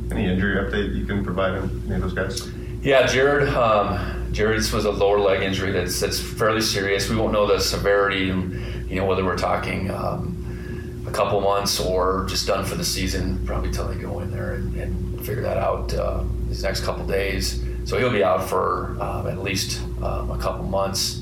Any 0.10 0.26
injury 0.26 0.56
update 0.56 0.96
you 0.96 1.06
can 1.06 1.22
provide 1.22 1.56
on 1.56 1.84
any 1.88 1.96
of 1.96 2.02
those 2.02 2.14
guys? 2.14 2.50
Yeah, 2.82 3.06
Jared. 3.08 3.50
Um, 3.50 4.32
Jared's 4.32 4.72
was 4.72 4.86
a 4.86 4.92
lower 4.92 5.20
leg 5.20 5.44
injury 5.44 5.72
that's 5.72 6.00
that's 6.00 6.20
fairly 6.20 6.62
serious. 6.62 7.10
We 7.10 7.18
won't 7.18 7.34
know 7.34 7.46
the 7.46 7.60
severity 7.60 8.30
and 8.30 8.81
you 8.92 8.98
know, 8.98 9.06
whether 9.06 9.24
we're 9.24 9.38
talking 9.38 9.90
um, 9.90 11.04
a 11.08 11.12
couple 11.12 11.40
months 11.40 11.80
or 11.80 12.26
just 12.28 12.46
done 12.46 12.66
for 12.66 12.76
the 12.76 12.84
season, 12.84 13.44
probably 13.46 13.72
till 13.72 13.88
they 13.88 13.96
go 13.96 14.20
in 14.20 14.30
there 14.30 14.56
and, 14.56 14.76
and 14.76 15.26
figure 15.26 15.42
that 15.42 15.58
out 15.58 15.94
uh, 15.94 16.24
these 16.50 16.62
next 16.62 16.84
couple 16.84 17.06
days. 17.08 17.64
So 17.86 17.98
he'll 17.98 18.12
be 18.12 18.24
out 18.24 18.48
for 18.48 18.98
um, 19.00 19.28
at 19.28 19.40
least 19.40 19.82
um, 20.04 20.30
a 20.30 20.38
couple 20.38 20.66
months. 20.66 21.22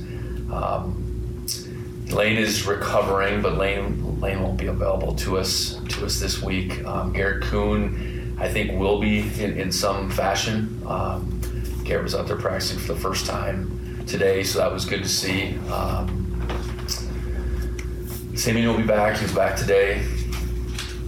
Um, 0.51 1.45
Lane 2.09 2.37
is 2.37 2.65
recovering, 2.65 3.43
but 3.43 3.57
Lane 3.57 4.19
Lane 4.19 4.41
won't 4.41 4.57
be 4.57 4.65
available 4.65 5.13
to 5.15 5.37
us 5.37 5.79
to 5.89 6.05
us 6.05 6.19
this 6.19 6.41
week. 6.41 6.83
Um, 6.85 7.13
Garrett 7.13 7.43
Kuhn, 7.43 8.35
I 8.39 8.49
think, 8.49 8.79
will 8.79 8.99
be 8.99 9.19
in, 9.41 9.59
in 9.59 9.71
some 9.71 10.09
fashion. 10.09 10.81
Um, 10.87 11.39
Garrett 11.83 12.03
was 12.03 12.15
out 12.15 12.25
there 12.25 12.35
practicing 12.35 12.79
for 12.79 12.93
the 12.93 12.99
first 12.99 13.27
time 13.27 14.03
today, 14.07 14.43
so 14.43 14.57
that 14.57 14.73
was 14.73 14.85
good 14.85 15.03
to 15.03 15.09
see. 15.09 15.55
Um, 15.69 16.28
Simeon 18.39 18.69
will 18.69 18.77
be 18.77 18.83
back. 18.83 19.17
He's 19.17 19.33
back 19.33 19.57
today. 19.57 20.01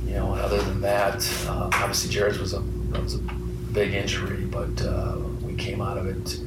You 0.05 0.15
know, 0.15 0.33
other 0.33 0.61
than 0.61 0.81
that, 0.81 1.25
uh, 1.47 1.69
obviously 1.71 2.11
Jared's 2.11 2.37
was 2.37 2.51
a 2.51 2.61
was 2.91 3.15
a 3.15 3.19
big 3.71 3.93
injury, 3.93 4.43
but 4.43 4.81
uh, 4.81 5.15
we 5.41 5.55
came 5.55 5.81
out 5.81 5.97
of 5.97 6.07
it, 6.07 6.39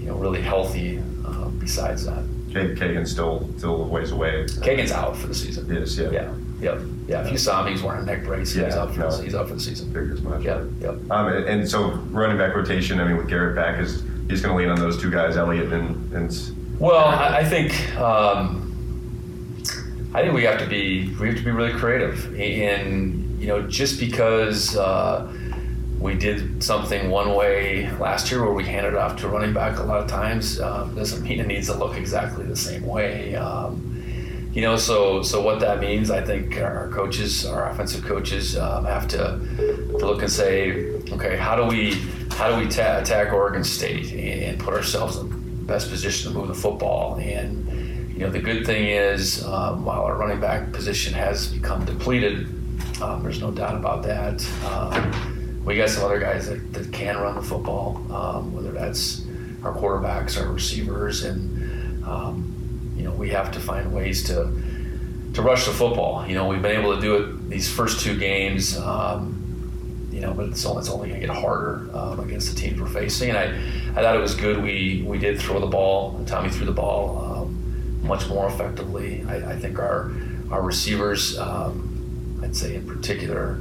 you 0.00 0.06
know, 0.06 0.16
really 0.16 0.42
healthy. 0.42 1.00
Uh, 1.24 1.48
besides 1.60 2.06
that, 2.06 2.24
Kagan's 2.48 3.12
still 3.12 3.48
still 3.56 3.84
a 3.84 3.86
ways 3.86 4.10
away. 4.10 4.46
Kagan's 4.46 4.90
out 4.90 5.16
for 5.16 5.28
the 5.28 5.34
season. 5.34 5.72
Yes, 5.72 5.96
yeah, 5.96 6.10
yeah, 6.10 6.34
yep, 6.60 6.80
yeah. 7.06 7.24
If 7.24 7.30
you 7.30 7.38
saw 7.38 7.64
him, 7.64 7.70
he's 7.70 7.84
wearing 7.84 8.02
a 8.02 8.06
neck 8.06 8.24
brace. 8.24 8.52
Yeah, 8.56 8.64
he's 8.64 8.74
out 8.74 8.94
for 8.94 9.00
no, 9.00 9.16
the, 9.16 9.22
he's 9.22 9.36
out 9.36 9.46
for 9.46 9.54
the 9.54 9.60
season. 9.60 9.94
Figures 9.94 10.22
much. 10.22 10.42
Yeah, 10.42 10.64
yep. 10.80 10.94
Um, 11.08 11.28
and, 11.28 11.44
and, 11.44 11.70
so 11.70 11.90
running 12.10 12.36
back 12.36 12.52
rotation. 12.56 12.98
I 12.98 13.04
mean, 13.04 13.16
with 13.16 13.28
Garrett 13.28 13.54
back, 13.54 13.78
is 13.78 14.02
he's 14.28 14.42
going 14.42 14.56
to 14.56 14.60
lean 14.60 14.70
on 14.70 14.80
those 14.80 15.00
two 15.00 15.10
guys, 15.12 15.36
Elliott 15.36 15.72
and 15.72 16.12
and. 16.12 16.80
Well, 16.80 17.04
I, 17.06 17.38
I 17.38 17.44
think. 17.44 17.96
Um, 17.96 18.65
I 20.16 20.22
think 20.22 20.32
we 20.32 20.44
have 20.44 20.58
to 20.60 20.66
be 20.66 21.14
we 21.20 21.28
have 21.28 21.36
to 21.36 21.44
be 21.44 21.50
really 21.50 21.78
creative, 21.78 22.34
and 22.40 23.38
you 23.38 23.48
know, 23.48 23.60
just 23.60 24.00
because 24.00 24.74
uh, 24.74 25.30
we 26.00 26.14
did 26.14 26.62
something 26.62 27.10
one 27.10 27.34
way 27.34 27.90
last 27.98 28.30
year 28.30 28.42
where 28.42 28.54
we 28.54 28.64
handed 28.64 28.94
off 28.94 29.20
to 29.20 29.28
running 29.28 29.52
back 29.52 29.78
a 29.78 29.82
lot 29.82 30.00
of 30.02 30.08
times 30.08 30.58
uh, 30.58 30.84
doesn't 30.94 31.22
mean 31.22 31.38
it 31.38 31.46
needs 31.46 31.66
to 31.66 31.74
look 31.74 31.98
exactly 31.98 32.46
the 32.46 32.56
same 32.56 32.86
way. 32.86 33.36
Um, 33.36 34.02
you 34.54 34.62
know, 34.62 34.78
so 34.78 35.20
so 35.20 35.42
what 35.42 35.60
that 35.60 35.80
means, 35.80 36.10
I 36.10 36.24
think 36.24 36.56
our 36.62 36.88
coaches, 36.88 37.44
our 37.44 37.68
offensive 37.68 38.02
coaches, 38.02 38.56
um, 38.56 38.86
have 38.86 39.06
to, 39.08 39.18
to 39.98 40.06
look 40.06 40.22
and 40.22 40.32
say, 40.32 40.92
okay, 41.12 41.36
how 41.36 41.56
do 41.56 41.64
we 41.64 41.92
how 42.30 42.48
do 42.48 42.64
we 42.64 42.70
ta- 42.70 43.00
attack 43.00 43.34
Oregon 43.34 43.64
State 43.64 44.14
and 44.14 44.58
put 44.58 44.72
ourselves 44.72 45.18
in 45.18 45.28
the 45.28 45.36
best 45.66 45.90
position 45.90 46.32
to 46.32 46.38
move 46.38 46.48
the 46.48 46.54
football? 46.54 47.16
And 47.16 47.66
you 48.16 48.22
know, 48.22 48.30
the 48.30 48.40
good 48.40 48.64
thing 48.64 48.86
is, 48.86 49.44
um, 49.44 49.84
while 49.84 50.02
our 50.02 50.16
running 50.16 50.40
back 50.40 50.72
position 50.72 51.12
has 51.12 51.48
become 51.48 51.84
depleted, 51.84 52.48
um, 53.02 53.22
there's 53.22 53.42
no 53.42 53.50
doubt 53.50 53.74
about 53.74 54.02
that. 54.04 54.42
Um, 54.64 55.62
we 55.66 55.76
got 55.76 55.90
some 55.90 56.02
other 56.02 56.18
guys 56.18 56.48
that, 56.48 56.72
that 56.72 56.90
can 56.92 57.18
run 57.18 57.34
the 57.34 57.42
football, 57.42 58.00
um, 58.10 58.54
whether 58.54 58.72
that's 58.72 59.26
our 59.62 59.74
quarterbacks, 59.74 60.40
our 60.40 60.50
receivers, 60.50 61.24
and 61.24 62.02
um, 62.06 62.94
you 62.96 63.04
know, 63.04 63.12
we 63.12 63.28
have 63.28 63.52
to 63.52 63.60
find 63.60 63.92
ways 63.92 64.24
to 64.28 64.50
to 65.34 65.42
rush 65.42 65.66
the 65.66 65.72
football. 65.72 66.26
You 66.26 66.36
know, 66.36 66.48
we've 66.48 66.62
been 66.62 66.80
able 66.80 66.94
to 66.94 67.00
do 67.00 67.16
it 67.16 67.50
these 67.50 67.70
first 67.70 68.00
two 68.00 68.18
games. 68.18 68.78
Um, 68.78 69.34
you 70.10 70.22
know, 70.22 70.32
but 70.32 70.48
it's 70.48 70.64
only, 70.64 70.80
it's 70.80 70.88
only 70.88 71.10
going 71.10 71.20
to 71.20 71.26
get 71.26 71.36
harder 71.36 71.90
against 72.22 72.54
the 72.54 72.58
teams 72.58 72.80
we're 72.80 72.86
facing. 72.86 73.28
And 73.28 73.38
I, 73.38 73.44
I 73.90 74.02
thought 74.02 74.16
it 74.16 74.20
was 74.20 74.34
good 74.34 74.62
we 74.62 75.04
we 75.06 75.18
did 75.18 75.38
throw 75.38 75.60
the 75.60 75.66
ball. 75.66 76.24
Tommy 76.26 76.48
threw 76.48 76.64
the 76.64 76.72
ball 76.72 77.25
much 78.02 78.28
more 78.28 78.46
effectively. 78.46 79.24
I, 79.28 79.52
I, 79.52 79.56
think 79.56 79.78
our 79.78 80.12
our 80.50 80.62
receivers, 80.62 81.38
um, 81.38 82.40
I'd 82.42 82.56
say 82.56 82.76
in 82.76 82.86
particular, 82.86 83.58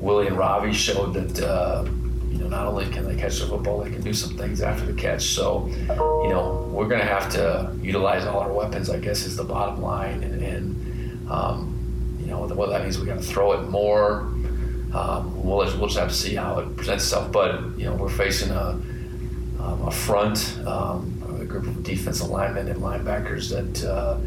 Willie 0.00 0.26
and 0.26 0.36
Ravi 0.36 0.72
showed 0.72 1.14
that. 1.14 1.40
Uh, 1.40 1.84
you 2.30 2.38
know, 2.38 2.48
not 2.48 2.66
only 2.66 2.86
can 2.86 3.04
they 3.04 3.14
catch 3.14 3.40
the 3.40 3.46
football, 3.46 3.84
they 3.84 3.90
can 3.90 4.00
do 4.00 4.14
some 4.14 4.38
things 4.38 4.62
after 4.62 4.86
the 4.86 4.94
catch. 4.94 5.22
So, 5.22 5.66
you 5.68 6.30
know, 6.30 6.66
we're 6.72 6.88
going 6.88 7.02
to 7.02 7.06
have 7.06 7.30
to 7.32 7.76
utilize 7.82 8.24
all 8.24 8.40
our 8.40 8.50
weapons. 8.50 8.88
I 8.88 8.98
guess 8.98 9.26
is 9.26 9.36
the 9.36 9.44
bottom 9.44 9.82
line, 9.82 10.22
and, 10.22 10.42
and 10.42 11.30
um, 11.30 12.16
you 12.20 12.26
know, 12.26 12.40
what 12.46 12.70
that 12.70 12.82
means 12.82 12.98
we 12.98 13.04
got 13.04 13.18
to 13.18 13.22
throw 13.22 13.52
it 13.52 13.68
more. 13.68 14.22
Um, 14.94 15.42
we'll, 15.42 15.58
we'll 15.78 15.86
just 15.86 15.98
have 15.98 16.08
to 16.08 16.14
see 16.14 16.34
how 16.34 16.58
it 16.58 16.76
presents 16.76 17.04
itself. 17.04 17.32
But 17.32 17.62
you 17.78 17.84
know, 17.84 17.94
we're 17.94 18.08
facing 18.08 18.50
a, 18.50 18.80
um, 19.60 19.82
a 19.86 19.90
front, 19.90 20.58
um, 20.66 21.11
group 21.52 21.66
of 21.66 21.82
defensive 21.82 22.28
linemen 22.28 22.68
and 22.68 22.80
linebackers 22.80 23.50
that 23.50 23.88
uh, 23.88 24.18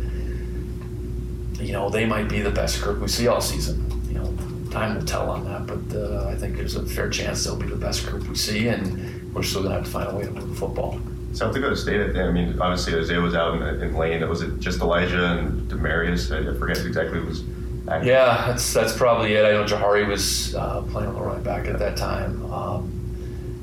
you 1.62 1.74
know 1.74 1.89
they 1.89 2.05
might 2.05 2.29
be 2.29 2.41
the 2.41 2.51
best 2.51 2.82
group 2.82 3.00
we 3.00 3.08
see 3.08 3.27
all 3.27 3.41
season. 3.41 3.84
You 4.08 4.20
know, 4.20 4.38
time 4.72 4.96
will 4.96 5.05
tell 5.05 5.29
on 5.29 5.46
that, 5.46 5.67
but 5.67 5.98
uh, 5.98 6.27
I 6.27 6.36
think 6.36 6.55
there's 6.55 6.75
a 6.75 6.86
fair 6.86 7.10
chance 7.10 7.44
they'll 7.44 7.55
be 7.55 7.67
the 7.67 7.75
best 7.75 8.05
group 8.05 8.27
we 8.27 8.36
see, 8.36 8.67
and 8.67 9.34
we're 9.34 9.44
still 9.44 9.63
gonna 9.63 9.75
have 9.75 9.86
to 9.86 9.91
find 9.91 10.10
a 10.10 10.15
way 10.15 10.24
to 10.24 10.32
win 10.32 10.50
the 10.50 10.55
football. 10.55 11.00
South 11.34 11.53
Dakota 11.53 11.75
State, 11.75 12.15
I 12.15 12.32
mean, 12.32 12.58
obviously 12.62 12.98
Isaiah 12.98 13.20
was 13.20 13.36
out 13.36 13.62
in, 13.62 13.82
in 13.82 13.96
lane. 13.96 14.27
Was 14.29 14.41
it 14.41 14.58
just 14.60 14.79
Elijah 14.79 15.38
and 15.38 15.70
Demarius? 15.70 16.32
I 16.32 16.58
forget 16.58 16.77
exactly 16.86 17.20
who 17.20 17.25
was. 17.25 17.44
Active. 17.88 18.08
Yeah, 18.08 18.46
that's 18.48 18.74
that's 18.74 18.98
probably 18.98 19.34
it. 19.34 19.46
I 19.46 19.51
know 19.51 19.63
Jahari 19.63 20.08
was 20.08 20.55
uh, 20.55 20.82
playing 20.89 21.10
on 21.10 21.15
the 21.15 21.22
right 21.22 21.44
back 21.44 21.67
at 21.67 21.77
that 21.77 21.96
time. 21.96 22.51
Um, 22.51 22.94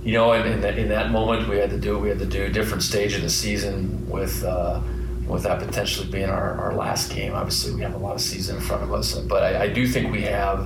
you 0.05 0.15
know, 0.15 0.33
and 0.33 0.49
in, 0.49 0.61
that, 0.63 0.79
in 0.79 0.89
that 0.89 1.11
moment, 1.11 1.49
we 1.49 1.57
had 1.57 1.71
to 1.71 1.79
do 1.79 1.99
we 1.99 2.09
had 2.09 2.19
to 2.19 2.27
do 2.27 2.45
a 2.45 2.51
different 2.51 2.83
stage 2.83 3.15
of 3.15 3.23
the 3.23 3.31
season 3.31 4.09
with 4.09 4.43
uh, 4.45 4.81
with 5.29 5.45
that 5.45 5.61
potentially 5.61 6.09
being 6.09 6.29
our, 6.29 6.59
our 6.61 6.75
last 6.75 7.13
game. 7.13 7.35
Obviously, 7.35 7.75
we 7.75 7.83
have 7.83 7.95
a 7.95 7.99
lot 7.99 8.15
of 8.15 8.21
season 8.21 8.57
in 8.57 8.63
front 8.63 8.83
of 8.83 8.93
us, 8.93 9.17
but 9.19 9.43
I, 9.43 9.65
I 9.65 9.69
do 9.69 9.87
think 9.87 10.13
we 10.13 10.23
have 10.23 10.61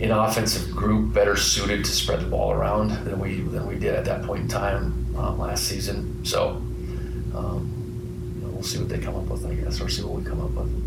an 0.00 0.10
offensive 0.10 0.70
group 0.74 1.14
better 1.14 1.36
suited 1.36 1.84
to 1.84 1.92
spread 1.92 2.20
the 2.20 2.26
ball 2.26 2.52
around 2.52 2.90
than 3.04 3.18
we 3.18 3.40
than 3.40 3.66
we 3.66 3.76
did 3.76 3.94
at 3.94 4.04
that 4.04 4.22
point 4.24 4.42
in 4.42 4.48
time 4.48 5.06
um, 5.16 5.38
last 5.38 5.64
season. 5.64 6.24
So 6.24 6.62
um, 7.34 7.70
you 8.36 8.46
know, 8.46 8.52
we'll 8.52 8.62
see 8.62 8.78
what 8.78 8.88
they 8.88 8.98
come 8.98 9.16
up 9.16 9.24
with, 9.24 9.46
I 9.46 9.54
guess, 9.54 9.80
or 9.80 9.88
see 9.88 10.02
what 10.02 10.12
we 10.12 10.24
come 10.24 10.40
up 10.40 10.50
with. 10.50 10.83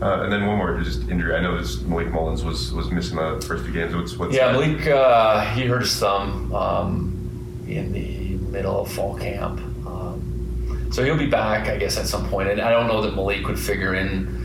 Uh, 0.00 0.22
and 0.22 0.32
then 0.32 0.46
one 0.46 0.56
more, 0.56 0.78
just 0.80 1.08
injury. 1.08 1.34
I 1.34 1.40
know 1.40 1.58
this 1.58 1.80
Malik 1.82 2.12
Mullins 2.12 2.44
was 2.44 2.72
was 2.72 2.90
missing 2.90 3.16
the 3.16 3.44
first 3.46 3.64
two 3.64 3.72
games. 3.72 3.94
What's 3.94 4.16
what's 4.16 4.34
yeah, 4.34 4.52
Malik 4.52 4.86
uh, 4.86 5.44
he 5.54 5.66
hurt 5.66 5.80
his 5.80 5.96
thumb 5.96 6.54
um, 6.54 7.64
in 7.66 7.92
the 7.92 8.36
middle 8.50 8.80
of 8.80 8.92
fall 8.92 9.18
camp, 9.18 9.60
um, 9.86 10.88
so 10.92 11.04
he'll 11.04 11.18
be 11.18 11.26
back, 11.26 11.68
I 11.68 11.76
guess, 11.76 11.98
at 11.98 12.06
some 12.06 12.28
point. 12.28 12.48
And 12.48 12.60
I 12.60 12.70
don't 12.70 12.86
know 12.86 13.02
that 13.02 13.16
Malik 13.16 13.46
would 13.48 13.58
figure 13.58 13.94
in 13.94 14.38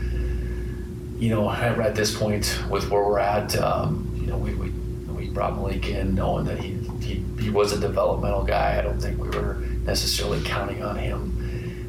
you 1.18 1.30
know, 1.30 1.50
at 1.50 1.94
this 1.94 2.16
point 2.16 2.60
with 2.68 2.90
where 2.90 3.02
we're 3.02 3.18
at, 3.18 3.56
um, 3.56 4.10
you 4.20 4.26
know, 4.26 4.36
we, 4.36 4.54
we, 4.54 4.68
we 5.16 5.28
brought 5.30 5.54
Malik 5.56 5.88
in 5.88 6.14
knowing 6.14 6.44
that 6.44 6.58
he, 6.58 6.72
he, 7.00 7.24
he 7.40 7.50
was 7.50 7.72
a 7.72 7.80
developmental 7.80 8.42
guy. 8.42 8.78
I 8.78 8.82
don't 8.82 9.00
think 9.00 9.18
we 9.18 9.28
were 9.28 9.54
necessarily 9.84 10.42
counting 10.42 10.82
on 10.82 10.96
him 10.96 11.43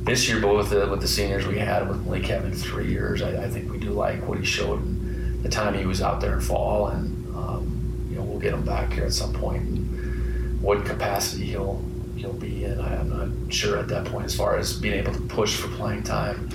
this 0.05 0.29
year, 0.29 0.39
but 0.39 0.55
with 0.55 0.69
the, 0.69 0.87
with 0.87 1.01
the 1.01 1.07
seniors 1.07 1.47
we 1.47 1.57
had, 1.57 1.89
with 1.89 2.05
Malik 2.05 2.27
having 2.27 2.53
three 2.53 2.87
years, 2.87 3.21
I, 3.23 3.45
I 3.45 3.49
think 3.49 3.71
we 3.71 3.79
do 3.79 3.89
like 3.89 4.25
what 4.27 4.37
he 4.37 4.45
showed 4.45 4.79
in 4.79 5.41
the 5.41 5.49
time 5.49 5.73
he 5.73 5.85
was 5.85 6.01
out 6.01 6.21
there 6.21 6.33
in 6.33 6.41
fall. 6.41 6.87
And, 6.87 7.35
um, 7.35 8.07
you 8.09 8.15
know, 8.15 8.23
we'll 8.23 8.39
get 8.39 8.53
him 8.53 8.63
back 8.63 8.93
here 8.93 9.05
at 9.05 9.13
some 9.13 9.33
point. 9.33 9.63
And 9.63 10.61
what 10.61 10.85
capacity 10.85 11.45
he'll, 11.45 11.83
he'll 12.15 12.33
be 12.33 12.65
in, 12.65 12.79
I, 12.79 12.99
am 12.99 13.09
not 13.09 13.53
sure 13.53 13.77
at 13.77 13.87
that 13.87 14.05
point 14.05 14.25
as 14.25 14.35
far 14.35 14.57
as 14.57 14.79
being 14.79 14.93
able 14.93 15.13
to 15.13 15.21
push 15.21 15.55
for 15.55 15.69
playing 15.69 16.03
time. 16.03 16.49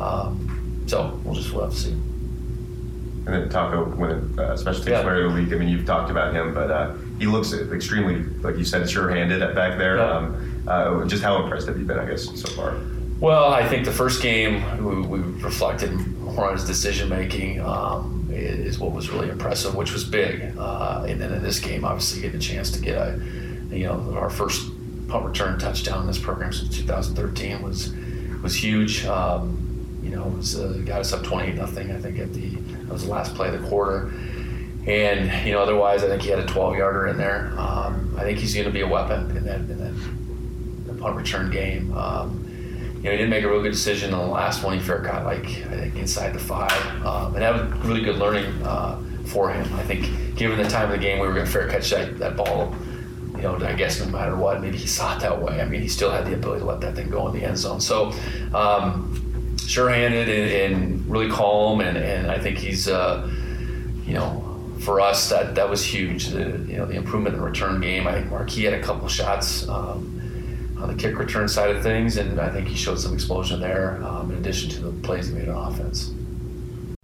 Um, 0.00 0.84
so 0.86 1.20
we'll 1.24 1.34
just 1.34 1.52
we'll 1.52 1.64
have 1.64 1.72
to 1.72 1.78
see. 1.78 1.92
And 1.92 3.34
then 3.34 3.48
Taco, 3.48 3.84
when 3.84 4.38
uh, 4.38 4.56
special 4.56 4.82
teams 4.82 4.90
yeah. 4.90 5.02
player 5.02 5.26
of 5.26 5.34
the 5.34 5.42
week. 5.42 5.52
I 5.52 5.56
mean, 5.56 5.68
you've 5.68 5.86
talked 5.86 6.10
about 6.10 6.32
him, 6.32 6.54
but 6.54 6.70
uh, 6.70 6.94
he 7.18 7.26
looks 7.26 7.52
extremely, 7.52 8.22
like 8.42 8.56
you 8.56 8.64
said, 8.64 8.88
sure-handed 8.88 9.40
back 9.54 9.78
there. 9.78 9.96
Yeah. 9.96 10.10
Um, 10.10 10.64
uh, 10.68 11.04
just 11.06 11.22
how 11.22 11.42
impressed 11.42 11.66
have 11.68 11.78
you 11.78 11.84
been, 11.84 11.98
I 11.98 12.04
guess, 12.04 12.24
so 12.24 12.48
far? 12.50 12.76
Well, 13.18 13.52
I 13.52 13.66
think 13.66 13.86
the 13.86 13.92
first 13.92 14.20
game 14.20 14.84
we, 14.84 15.00
we 15.00 15.18
reflected 15.42 15.92
more 16.18 16.48
on 16.48 16.52
his 16.52 16.66
decision 16.66 17.08
making 17.08 17.60
um, 17.60 18.28
is 18.30 18.78
what 18.78 18.92
was 18.92 19.08
really 19.10 19.30
impressive, 19.30 19.74
which 19.74 19.92
was 19.92 20.04
big. 20.04 20.54
Uh, 20.58 21.06
and 21.08 21.18
then 21.20 21.32
in 21.32 21.42
this 21.42 21.58
game, 21.58 21.84
obviously, 21.84 22.20
getting 22.20 22.36
a 22.36 22.42
chance 22.42 22.70
to 22.72 22.80
get 22.80 22.96
a, 22.96 23.18
you 23.70 23.86
know, 23.86 24.14
our 24.18 24.28
first 24.28 24.70
punt 25.08 25.24
return 25.24 25.58
touchdown 25.58 26.02
in 26.02 26.06
this 26.06 26.18
program 26.18 26.52
since 26.52 26.76
2013 26.76 27.62
was 27.62 27.94
was 28.42 28.54
huge. 28.54 29.06
Um, 29.06 29.62
you 30.02 30.10
know, 30.10 30.26
it 30.26 30.36
was 30.36 30.60
uh, 30.60 30.82
got 30.84 31.00
us 31.00 31.12
up 31.14 31.24
28 31.24 31.54
nothing. 31.54 31.90
I 31.90 31.98
think 31.98 32.18
at 32.18 32.34
the 32.34 32.50
that 32.50 32.92
was 32.92 33.04
the 33.04 33.10
last 33.10 33.34
play 33.34 33.48
of 33.48 33.60
the 33.60 33.66
quarter. 33.68 34.12
And 34.86 35.46
you 35.46 35.52
know, 35.52 35.60
otherwise, 35.60 36.04
I 36.04 36.08
think 36.08 36.20
he 36.20 36.28
had 36.28 36.38
a 36.38 36.46
12 36.46 36.76
yarder 36.76 37.06
in 37.06 37.16
there. 37.16 37.52
Um, 37.56 38.14
I 38.18 38.22
think 38.22 38.38
he's 38.38 38.52
going 38.52 38.66
to 38.66 38.72
be 38.72 38.82
a 38.82 38.86
weapon 38.86 39.34
in 39.36 39.44
that 39.44 39.60
in 39.60 39.78
that 40.86 41.00
punt 41.00 41.16
return 41.16 41.50
game. 41.50 41.96
Um, 41.96 42.45
know, 43.06 43.12
he 43.12 43.16
didn't 43.16 43.30
make 43.30 43.44
a 43.44 43.48
real 43.48 43.62
good 43.62 43.72
decision 43.72 44.12
on 44.12 44.26
the 44.26 44.32
last 44.32 44.62
one. 44.62 44.78
He 44.78 44.84
fair 44.84 44.98
got 44.98 45.24
like 45.24 45.44
I 45.44 45.80
think 45.80 45.96
inside 45.96 46.32
the 46.32 46.38
five, 46.38 46.72
um, 47.04 47.34
and 47.34 47.42
that 47.42 47.54
was 47.54 47.84
really 47.84 48.02
good 48.02 48.16
learning 48.16 48.46
uh, 48.62 49.00
for 49.24 49.50
him. 49.50 49.72
I 49.74 49.82
think 49.82 50.36
given 50.36 50.58
the 50.58 50.68
time 50.68 50.84
of 50.84 50.90
the 50.90 50.98
game, 50.98 51.18
we 51.18 51.26
were 51.26 51.34
going 51.34 51.46
to 51.46 51.52
fair 51.52 51.68
catch 51.68 51.90
that, 51.90 52.18
that 52.18 52.36
ball. 52.36 52.74
You 53.36 53.42
know, 53.42 53.56
I 53.56 53.74
guess 53.74 54.00
no 54.00 54.10
matter 54.10 54.34
what, 54.34 54.60
maybe 54.60 54.78
he 54.78 54.86
saw 54.86 55.16
it 55.16 55.20
that 55.20 55.42
way. 55.42 55.60
I 55.60 55.66
mean, 55.66 55.82
he 55.82 55.88
still 55.88 56.10
had 56.10 56.26
the 56.26 56.34
ability 56.34 56.60
to 56.60 56.66
let 56.66 56.80
that 56.80 56.94
thing 56.94 57.10
go 57.10 57.28
in 57.28 57.34
the 57.34 57.44
end 57.44 57.58
zone. 57.58 57.80
So. 57.80 58.12
Um, 58.54 59.22
sure-handed 59.66 60.28
and, 60.28 60.74
and, 60.74 61.10
really 61.10 61.28
calm, 61.28 61.80
and, 61.80 61.96
and 61.96 62.30
I 62.30 62.38
think 62.38 62.56
he's, 62.56 62.86
uh, 62.86 63.28
you 64.04 64.14
know, 64.14 64.46
for 64.86 65.00
us 65.00 65.30
that 65.30 65.56
that 65.56 65.68
was 65.68 65.84
huge. 65.84 66.28
The 66.28 66.64
you 66.68 66.76
know 66.76 66.86
the 66.86 66.94
improvement 66.94 67.34
in 67.34 67.40
the 67.40 67.46
return 67.46 67.80
game. 67.80 68.06
I 68.06 68.12
think 68.12 68.30
Marquis 68.30 68.64
had 68.64 68.74
a 68.74 68.82
couple 68.82 69.08
shots 69.08 69.68
um, 69.68 70.15
on 70.78 70.88
the 70.88 70.94
kick 70.94 71.18
return 71.18 71.48
side 71.48 71.74
of 71.74 71.82
things, 71.82 72.16
and 72.16 72.40
I 72.40 72.50
think 72.50 72.68
he 72.68 72.74
showed 72.74 72.98
some 72.98 73.14
explosion 73.14 73.60
there. 73.60 74.02
Um, 74.04 74.30
in 74.30 74.38
addition 74.38 74.70
to 74.70 74.80
the 74.80 74.90
plays 75.02 75.28
he 75.28 75.34
made 75.34 75.48
on 75.48 75.72
offense. 75.72 76.12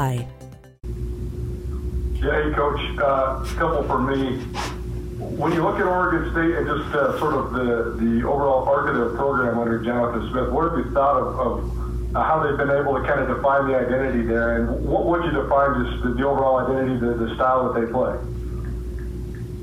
apply. 0.00 0.26
Yeah, 2.14 2.42
hey, 2.42 2.54
Coach. 2.54 2.80
Uh, 2.98 3.44
a 3.44 3.54
couple 3.56 3.82
for 3.84 3.98
me. 3.98 4.38
When 5.18 5.52
you 5.52 5.62
look 5.62 5.76
at 5.76 5.86
Oregon 5.86 6.30
State 6.32 6.54
and 6.56 6.66
just 6.66 6.94
uh, 6.94 7.18
sort 7.18 7.34
of 7.34 7.52
the, 7.52 8.04
the 8.04 8.26
overall 8.26 8.68
arc 8.68 8.88
of 8.88 8.96
their 8.96 9.10
program 9.16 9.58
under 9.58 9.82
Jonathan 9.82 10.28
Smith, 10.30 10.50
what 10.50 10.70
have 10.70 10.78
you 10.84 10.92
thought 10.92 11.16
of, 11.16 11.40
of 11.40 12.16
uh, 12.16 12.22
how 12.22 12.42
they've 12.42 12.58
been 12.58 12.70
able 12.70 13.00
to 13.00 13.06
kind 13.06 13.20
of 13.20 13.34
define 13.34 13.68
the 13.68 13.76
identity 13.76 14.22
there? 14.22 14.56
And 14.56 14.84
what 14.84 15.06
would 15.06 15.24
you 15.24 15.30
define 15.30 15.84
just 15.84 16.02
the, 16.02 16.10
the 16.14 16.26
overall 16.26 16.58
identity, 16.58 16.98
the, 16.98 17.14
the 17.14 17.34
style 17.34 17.72
that 17.72 17.80
they 17.80 17.90
play? 17.90 18.16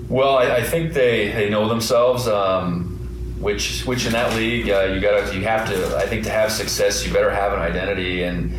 Well, 0.09 0.37
I, 0.37 0.57
I, 0.57 0.63
think 0.63 0.93
they, 0.93 1.31
they 1.31 1.49
know 1.49 1.67
themselves. 1.67 2.27
Um, 2.27 2.93
which 3.39 3.85
which 3.85 4.07
in 4.07 4.13
that 4.13 4.35
league 4.35 4.67
uh, 4.67 4.85
you 4.85 4.99
got 4.99 5.27
to 5.27 5.35
you 5.35 5.43
have 5.43 5.69
to 5.69 5.95
I 5.95 6.07
think 6.07 6.23
to 6.23 6.31
have 6.31 6.51
success 6.51 7.05
you 7.05 7.13
better 7.13 7.29
have 7.29 7.53
an 7.53 7.59
identity 7.59 8.23
and 8.23 8.51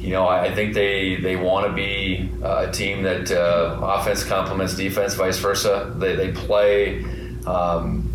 you 0.00 0.10
know 0.10 0.26
I, 0.26 0.52
think 0.52 0.74
they 0.74 1.16
they 1.16 1.36
want 1.36 1.66
to 1.66 1.72
be 1.72 2.30
uh, 2.42 2.66
a 2.68 2.72
team 2.72 3.02
that 3.02 3.30
uh, 3.30 3.78
offense 3.82 4.24
complements 4.24 4.74
defense 4.74 5.14
vice 5.14 5.38
versa. 5.38 5.94
They, 5.96 6.16
they 6.16 6.32
play 6.32 7.04
um, 7.46 8.10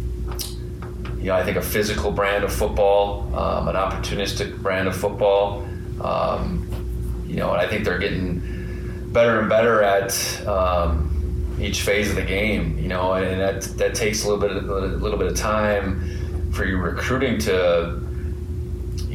you 1.17 1.25
know 1.25 1.35
I 1.35 1.43
think 1.43 1.57
a 1.57 1.61
physical 1.61 2.11
brand 2.11 2.43
of 2.43 2.51
football 2.51 3.33
um, 3.35 3.67
an 3.67 3.75
opportunistic 3.75 4.57
brand 4.61 4.87
of 4.87 4.95
football. 4.95 5.65
Um, 6.01 6.67
you 7.27 7.37
know 7.37 7.51
and 7.51 7.61
I 7.61 7.67
think 7.67 7.85
they're 7.85 7.99
getting 7.99 8.41
better 9.15 9.39
and 9.39 9.47
better 9.47 9.81
at 9.81 10.45
um, 10.45 11.05
each 11.59 11.81
phase 11.81 12.09
of 12.09 12.15
the 12.15 12.21
game, 12.21 12.77
you 12.77 12.87
know, 12.87 13.13
and 13.13 13.39
that 13.39 13.61
that 13.77 13.95
takes 13.95 14.23
a 14.23 14.29
little 14.29 14.41
bit 14.41 14.51
of, 14.51 14.69
a 14.69 14.87
little 14.97 15.17
bit 15.17 15.27
of 15.27 15.37
time 15.37 16.51
for 16.51 16.65
your 16.65 16.79
recruiting 16.79 17.37
to, 17.39 18.01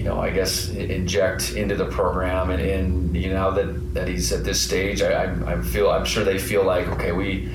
you 0.00 0.06
know, 0.06 0.18
I 0.18 0.30
guess 0.30 0.70
inject 0.70 1.52
into 1.52 1.74
the 1.76 1.84
program, 1.84 2.48
and, 2.48 3.14
you 3.14 3.34
know 3.34 3.50
that 3.50 3.92
that 3.92 4.08
he's 4.08 4.32
at 4.32 4.44
this 4.44 4.58
stage, 4.58 5.02
I, 5.02 5.24
I, 5.24 5.52
I 5.52 5.60
feel 5.60 5.90
I'm 5.90 6.06
sure 6.06 6.24
they 6.24 6.38
feel 6.38 6.64
like 6.64 6.88
okay, 6.88 7.12
we 7.12 7.50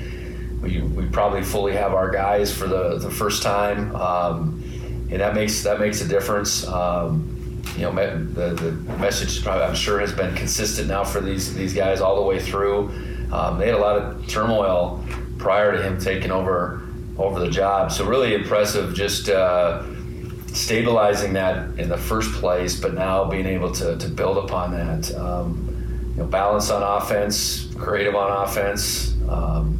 we, 0.62 0.80
we 0.80 1.06
probably 1.06 1.42
fully 1.42 1.72
have 1.72 1.92
our 1.92 2.08
guys 2.08 2.56
for 2.56 2.68
the, 2.68 2.98
the 2.98 3.10
first 3.10 3.42
time, 3.42 3.96
um, 3.96 4.62
and 5.10 5.20
that 5.20 5.34
makes 5.34 5.64
that 5.64 5.80
makes 5.80 6.00
a 6.02 6.06
difference. 6.06 6.64
Um, 6.68 7.32
you 7.74 7.82
know, 7.82 7.92
the, 7.92 8.54
the 8.54 8.72
message 8.98 9.42
probably, 9.42 9.64
I'm 9.64 9.74
sure 9.74 9.98
has 9.98 10.12
been 10.12 10.32
consistent 10.36 10.86
now 10.86 11.02
for 11.02 11.20
these 11.20 11.52
these 11.52 11.74
guys 11.74 12.00
all 12.00 12.14
the 12.14 12.22
way 12.22 12.38
through. 12.38 12.90
Um, 13.32 13.58
they 13.58 13.66
had 13.66 13.74
a 13.74 13.78
lot 13.78 13.96
of 13.96 14.24
turmoil 14.28 15.04
prior 15.36 15.72
to 15.72 15.82
him 15.82 15.98
taking 15.98 16.30
over 16.30 16.86
over 17.18 17.40
the 17.40 17.50
job. 17.50 17.90
So 17.90 18.06
really 18.06 18.34
impressive, 18.34 18.94
just 18.94 19.30
uh, 19.30 19.82
stabilizing 20.56 21.34
that 21.34 21.78
in 21.78 21.88
the 21.88 21.96
first 21.96 22.32
place, 22.32 22.78
but 22.80 22.94
now 22.94 23.24
being 23.24 23.46
able 23.46 23.70
to, 23.72 23.96
to 23.96 24.08
build 24.08 24.38
upon 24.38 24.72
that. 24.72 25.14
Um, 25.14 25.62
you 26.16 26.22
know, 26.22 26.28
balance 26.28 26.70
on 26.70 26.82
offense, 26.82 27.68
creative 27.74 28.14
on 28.14 28.44
offense, 28.44 29.14
um, 29.28 29.76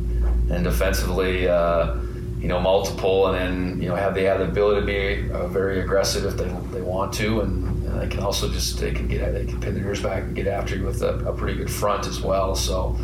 and 0.51 0.65
defensively. 0.65 1.49
Uh, 1.49 1.97
you 2.39 2.49
know, 2.49 2.61
multiple, 2.61 3.27
and 3.29 3.37
then 3.37 3.83
you 3.83 3.89
know 3.89 3.97
have 3.97 4.15
they 4.15 4.25
have 4.25 4.39
the 4.39 4.45
ability 4.45 4.81
to 4.83 4.87
be 4.87 5.33
uh, 5.33 5.49
very 5.49 5.81
aggressive 5.81 6.25
if 6.27 6.37
they, 6.37 6.49
they 6.71 6.83
want 6.83 7.13
to, 7.15 7.41
and, 7.41 7.65
and, 7.87 8.01
they 8.01 8.07
can 8.07 8.21
also 8.21 8.49
just 8.49 8.79
they 8.79 8.93
can 8.93 9.09
get 9.09 9.33
they 9.33 9.47
can 9.47 9.59
pin 9.59 9.75
their 9.75 9.85
ears 9.85 10.03
back 10.03 10.23
and 10.23 10.37
get 10.37 10.47
after 10.47 10.77
you 10.77 10.85
with 10.85 11.03
a, 11.03 11.15
a 11.27 11.33
pretty 11.33 11.57
good 11.57 11.71
front 11.71 12.07
as 12.07 12.21
well. 12.21 12.55
So 12.55 12.97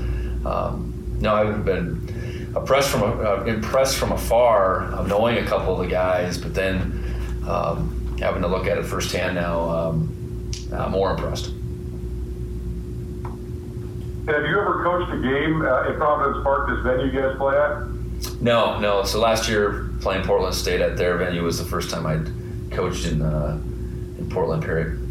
um, 0.45 0.93
no, 1.19 1.35
I've 1.35 1.65
been 1.65 2.53
impressed 2.55 2.91
from 2.91 3.03
uh, 3.03 3.45
impressed 3.45 3.97
from 3.97 4.13
afar, 4.13 4.85
of 4.93 5.09
knowing 5.09 5.39
a 5.39 5.45
couple 5.45 5.73
of 5.73 5.81
the 5.81 5.91
guys, 5.91 6.37
but 6.37 6.55
then 6.55 7.02
um, 7.49 8.17
having 8.19 8.43
to 8.43 8.49
look 8.49 8.67
at 8.67 8.79
it 8.79 8.85
firsthand 8.85 9.35
now, 9.35 9.69
um, 9.69 10.51
I'm 10.73 10.93
more 10.93 11.11
impressed. 11.11 11.53
Have 14.27 14.47
you 14.47 14.61
ever 14.61 14.83
coached 14.85 15.13
a 15.13 15.21
game 15.21 15.63
uh, 15.63 15.89
at 15.89 15.97
Providence 15.97 16.45
Park, 16.45 16.69
this 16.69 16.79
venue 16.81 17.07
you 17.07 17.21
guys 17.21 17.37
play 17.37 17.57
at? 17.57 18.41
No, 18.41 18.79
no. 18.79 19.03
So 19.03 19.19
last 19.19 19.49
year 19.49 19.91
playing 20.01 20.25
Portland 20.25 20.55
State 20.55 20.81
at 20.81 20.97
their 20.97 21.17
venue 21.17 21.43
was 21.43 21.59
the 21.59 21.65
first 21.65 21.91
time 21.91 22.07
I'd 22.07 22.31
coached 22.71 23.05
in 23.05 23.21
uh, 23.21 23.59
in 24.19 24.29
Portland. 24.31 24.63
Period. 24.63 25.02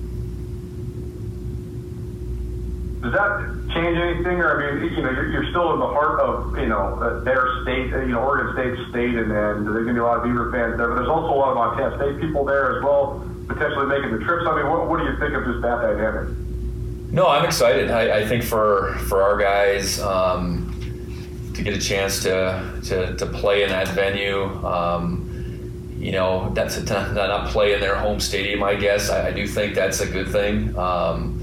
Does 3.01 3.13
that 3.13 3.73
change 3.73 3.97
anything? 3.97 4.37
Or 4.39 4.61
I 4.61 4.77
mean, 4.77 4.93
you 4.93 5.01
know, 5.01 5.09
you're, 5.09 5.31
you're 5.31 5.49
still 5.49 5.73
in 5.73 5.79
the 5.79 5.87
heart 5.87 6.19
of 6.19 6.55
you 6.57 6.67
know 6.67 7.01
uh, 7.01 7.19
their 7.21 7.47
state, 7.63 7.91
uh, 7.93 8.01
you 8.01 8.13
know, 8.13 8.21
Oregon 8.21 8.53
State 8.53 8.89
state, 8.89 9.15
and, 9.17 9.31
and 9.31 9.65
there's 9.65 9.85
going 9.85 9.87
to 9.87 9.93
be 9.93 9.99
a 9.99 10.03
lot 10.03 10.17
of 10.17 10.23
Beaver 10.23 10.51
fans 10.51 10.77
there. 10.77 10.87
But 10.87 10.95
there's 10.95 11.09
also 11.09 11.33
a 11.33 11.39
lot 11.39 11.49
of 11.49 11.55
Montana 11.55 11.97
State 11.97 12.21
people 12.21 12.45
there 12.45 12.77
as 12.77 12.83
well, 12.83 13.25
potentially 13.47 13.87
making 13.87 14.11
the 14.11 14.23
trips. 14.23 14.45
I 14.47 14.55
mean, 14.55 14.69
what, 14.69 14.87
what 14.87 14.99
do 14.99 15.05
you 15.05 15.17
think 15.17 15.33
of 15.33 15.45
just 15.45 15.61
that 15.63 15.81
dynamic? 15.81 16.29
No, 17.11 17.27
I'm 17.27 17.43
excited. 17.43 17.89
I, 17.89 18.19
I 18.19 18.27
think 18.27 18.43
for 18.43 18.93
for 19.09 19.23
our 19.23 19.35
guys 19.37 19.99
um, 19.99 20.69
to 21.55 21.63
get 21.63 21.73
a 21.73 21.81
chance 21.81 22.21
to, 22.23 22.79
to 22.85 23.17
to 23.17 23.25
play 23.25 23.63
in 23.63 23.69
that 23.69 23.87
venue. 23.89 24.43
Um, 24.63 25.27
you 25.97 26.11
know, 26.11 26.51
that's 26.53 26.77
a, 26.77 26.85
to 26.85 27.13
not 27.13 27.49
play 27.49 27.73
in 27.73 27.79
their 27.79 27.95
home 27.95 28.19
stadium. 28.19 28.63
I 28.63 28.75
guess 28.75 29.09
I, 29.09 29.27
I 29.27 29.31
do 29.31 29.47
think 29.47 29.75
that's 29.75 30.01
a 30.01 30.07
good 30.07 30.29
thing. 30.29 30.75
Um, 30.77 31.40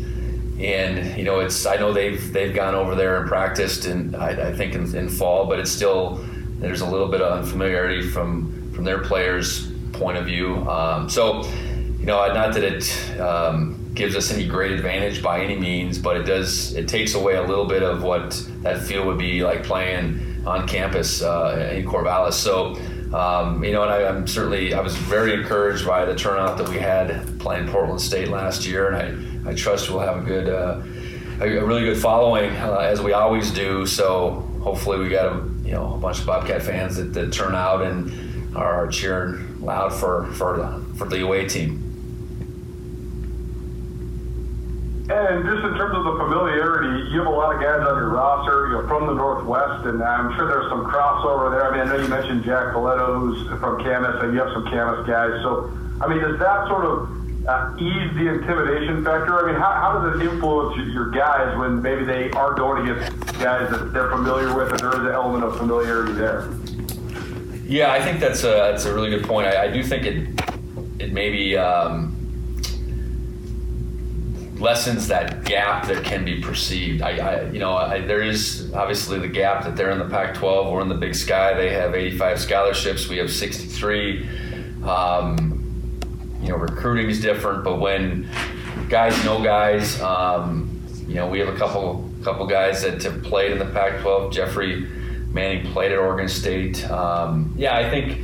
and 0.61 1.17
you 1.17 1.25
know 1.25 1.41
it's 1.41 1.67
I 1.67 1.77
know 1.77 1.93
they've 1.93 2.33
they've 2.33 2.55
gone 2.55 2.75
over 2.75 2.95
there 2.95 3.21
and 3.21 3.29
practiced 3.29 3.87
and 3.87 4.17
I, 4.17 4.49
I 4.49 4.53
think 4.53 4.75
in, 4.75 4.95
in, 4.95 5.09
fall, 5.09 5.47
but 5.47 5.59
it's 5.59 5.71
still 5.71 6.25
there's 6.59 6.81
a 6.81 6.87
little 6.87 7.09
bit 7.09 7.21
of 7.21 7.39
unfamiliarity 7.39 8.03
from 8.03 8.73
from 8.73 8.85
their 8.85 8.99
players' 8.99 9.71
point 9.93 10.19
of 10.19 10.27
view. 10.27 10.57
Um, 10.69 11.09
so 11.09 11.43
you 11.99 12.07
know, 12.07 12.33
not 12.33 12.55
that 12.55 12.65
it 12.65 13.21
um, 13.21 13.91
gives 13.95 14.17
us 14.17 14.33
any 14.33 14.47
great 14.47 14.73
advantage 14.73 15.23
by 15.23 15.41
any 15.41 15.57
means, 15.57 15.99
but 15.99 16.17
it 16.17 16.25
does 16.25 16.75
it 16.75 16.89
takes 16.89 17.15
away 17.15 17.37
a 17.37 17.43
little 17.43 17.67
bit 17.67 17.83
of 17.83 18.03
what 18.03 18.31
that 18.63 18.83
feel 18.83 19.07
would 19.07 19.19
be 19.19 19.45
like 19.45 19.63
playing 19.63 20.21
on 20.45 20.67
campus 20.67 21.23
uh, 21.23 21.73
in 21.75 21.87
Corvallis. 21.87 22.35
So. 22.35 22.77
Um, 23.09 23.65
you 23.65 23.73
know, 23.73 23.85
and 23.85 23.91
I, 23.91 24.03
am 24.03 24.27
certainly 24.27 24.75
I 24.75 24.83
was 24.83 24.95
very 24.95 25.33
encouraged 25.33 25.87
by 25.87 26.05
the 26.05 26.15
turnout 26.15 26.59
that 26.59 26.69
we 26.69 26.77
had 26.77 27.41
playing 27.41 27.67
Portland 27.69 28.03
State 28.03 28.29
last 28.29 28.67
year, 28.67 28.89
and 28.89 28.97
I 28.97 29.38
I 29.49 29.55
trust 29.55 29.89
we'll 29.89 30.01
have 30.01 30.19
a 30.19 30.21
good, 30.21 30.51
uh, 30.51 30.83
a, 31.41 31.65
really 31.65 31.85
good 31.85 31.97
following 31.97 32.51
uh, 32.51 32.81
as 32.81 33.01
we 33.01 33.15
always 33.15 33.51
do. 33.51 33.87
So 33.87 34.47
hopefully 34.61 34.99
we 34.99 35.09
got 35.09 35.33
a 35.33 35.37
you 35.65 35.73
know 35.73 35.95
a 35.95 35.97
bunch 35.97 36.21
of 36.21 36.27
Bobcat 36.27 36.63
fans 36.63 36.97
that, 36.97 37.15
that 37.15 37.33
turn 37.33 37.55
out 37.55 37.81
and 37.81 38.55
are, 38.55 38.87
cheering 38.89 39.65
loud 39.65 39.95
for 39.95 40.27
for 40.33 40.59
the, 40.59 40.97
for 40.97 41.09
the 41.09 41.25
away 41.25 41.49
team. 41.49 41.83
And 45.09 45.45
just 45.47 45.65
in 45.65 45.73
terms 45.81 45.97
of 45.97 46.05
the 46.05 46.17
familiarity, 46.21 47.11
you 47.11 47.21
have 47.21 47.29
a 47.29 47.31
lot 47.31 47.55
of 47.55 47.63
guys 47.63 47.81
on 47.89 47.97
your 47.97 48.11
roster, 48.11 48.69
you 48.69 48.73
know, 48.75 48.87
from 48.87 49.07
the 49.07 49.15
Northwest, 49.15 49.87
and 49.87 50.03
I'm 50.03 50.37
sure 50.37 50.47
there's 50.47 50.69
some 50.69 50.85
crossover 50.85 51.51
there. 51.51 51.65
I 51.65 51.71
mean, 51.73 51.89
I 51.89 51.97
know 51.97 52.03
you 52.03 52.09
mentioned 52.09 52.45
Jack 52.45 52.75
Colletto, 52.75 53.17
who's 53.19 53.49
from 53.59 53.83
Camas, 53.83 54.23
and 54.23 54.35
you 54.35 54.41
have 54.41 54.53
some 54.53 54.67
Camas 54.67 55.07
guys. 55.07 55.41
So, 55.41 55.73
I 56.03 56.09
mean, 56.09 56.21
does 56.21 56.39
that 56.39 56.69
sort 56.69 56.85
of 56.85 57.18
uh, 57.49 57.75
ease 57.79 58.15
the 58.15 58.29
intimidation 58.29 59.03
factor? 59.03 59.43
I 59.43 59.51
mean, 59.51 59.61
how, 59.61 59.73
how 59.73 59.99
does 59.99 60.21
it 60.21 60.27
influence 60.27 60.77
your 60.93 61.11
guys 61.11 61.57
when 61.57 61.81
maybe 61.81 62.05
they 62.05 62.31
are 62.33 62.55
going 62.55 62.87
against 62.87 63.17
guys 63.41 63.71
that 63.71 63.93
they're 63.95 64.11
familiar 64.11 64.55
with 64.55 64.71
and 64.71 64.81
there 64.81 64.93
is 64.93 64.99
an 64.99 65.09
element 65.09 65.45
of 65.45 65.57
familiarity 65.57 66.13
there? 66.13 66.51
Yeah, 67.65 67.93
I 67.93 68.03
think 68.03 68.21
that's 68.21 68.45
a, 68.45 68.49
that's 68.49 68.85
a 68.85 68.95
really 68.95 69.09
good 69.09 69.25
point. 69.25 69.47
I, 69.47 69.65
I 69.65 69.71
do 69.71 69.83
think 69.83 70.05
it, 70.05 70.29
it 70.99 71.13
maybe 71.15 71.57
um, 71.57 72.15
lessens 74.59 75.09
that 75.09 75.45
gap 75.45 75.87
that 75.87 76.05
can 76.05 76.27
be 76.27 76.43
perceived. 76.43 77.01
I, 77.01 77.17
I 77.17 77.51
you 77.51 77.61
know, 77.61 77.73
I, 77.73 78.03
there 78.03 78.23
is 78.23 78.73
obviously 78.75 79.19
the 79.19 79.29
gap 79.29 79.65
that 79.65 79.75
they're 79.75 79.91
in 79.91 79.99
the 79.99 80.09
Pac-12, 80.09 80.71
we're 80.71 80.83
in 80.83 80.89
the 80.89 80.95
Big 80.95 81.15
Sky. 81.15 81.55
They 81.55 81.71
have 81.71 81.95
85 81.95 82.41
scholarships, 82.41 83.09
we 83.09 83.17
have 83.17 83.31
63. 83.31 84.29
Um, 84.85 85.58
you 86.49 86.55
know, 86.55 86.61
recruiting 86.61 87.11
is 87.11 87.21
different, 87.21 87.63
but 87.63 87.79
when 87.79 88.27
guys 88.89 89.23
know 89.23 89.43
guys, 89.43 90.01
um, 90.01 90.81
you 91.07 91.17
know, 91.17 91.29
we 91.29 91.39
have 91.41 91.49
a 91.49 91.57
couple 91.57 92.11
couple 92.25 92.47
guys 92.47 92.81
that 92.83 93.03
have 93.03 93.23
played 93.23 93.53
in 93.53 93.59
the 93.59 93.67
Pac-12. 93.67 94.33
Jeffrey 94.33 94.89
Manning 95.31 95.71
played 95.73 95.93
at 95.93 95.99
Oregon 95.99 96.27
State. 96.27 96.91
Um, 96.91 97.53
yeah, 97.55 97.77
I 97.77 97.91
think 97.91 98.19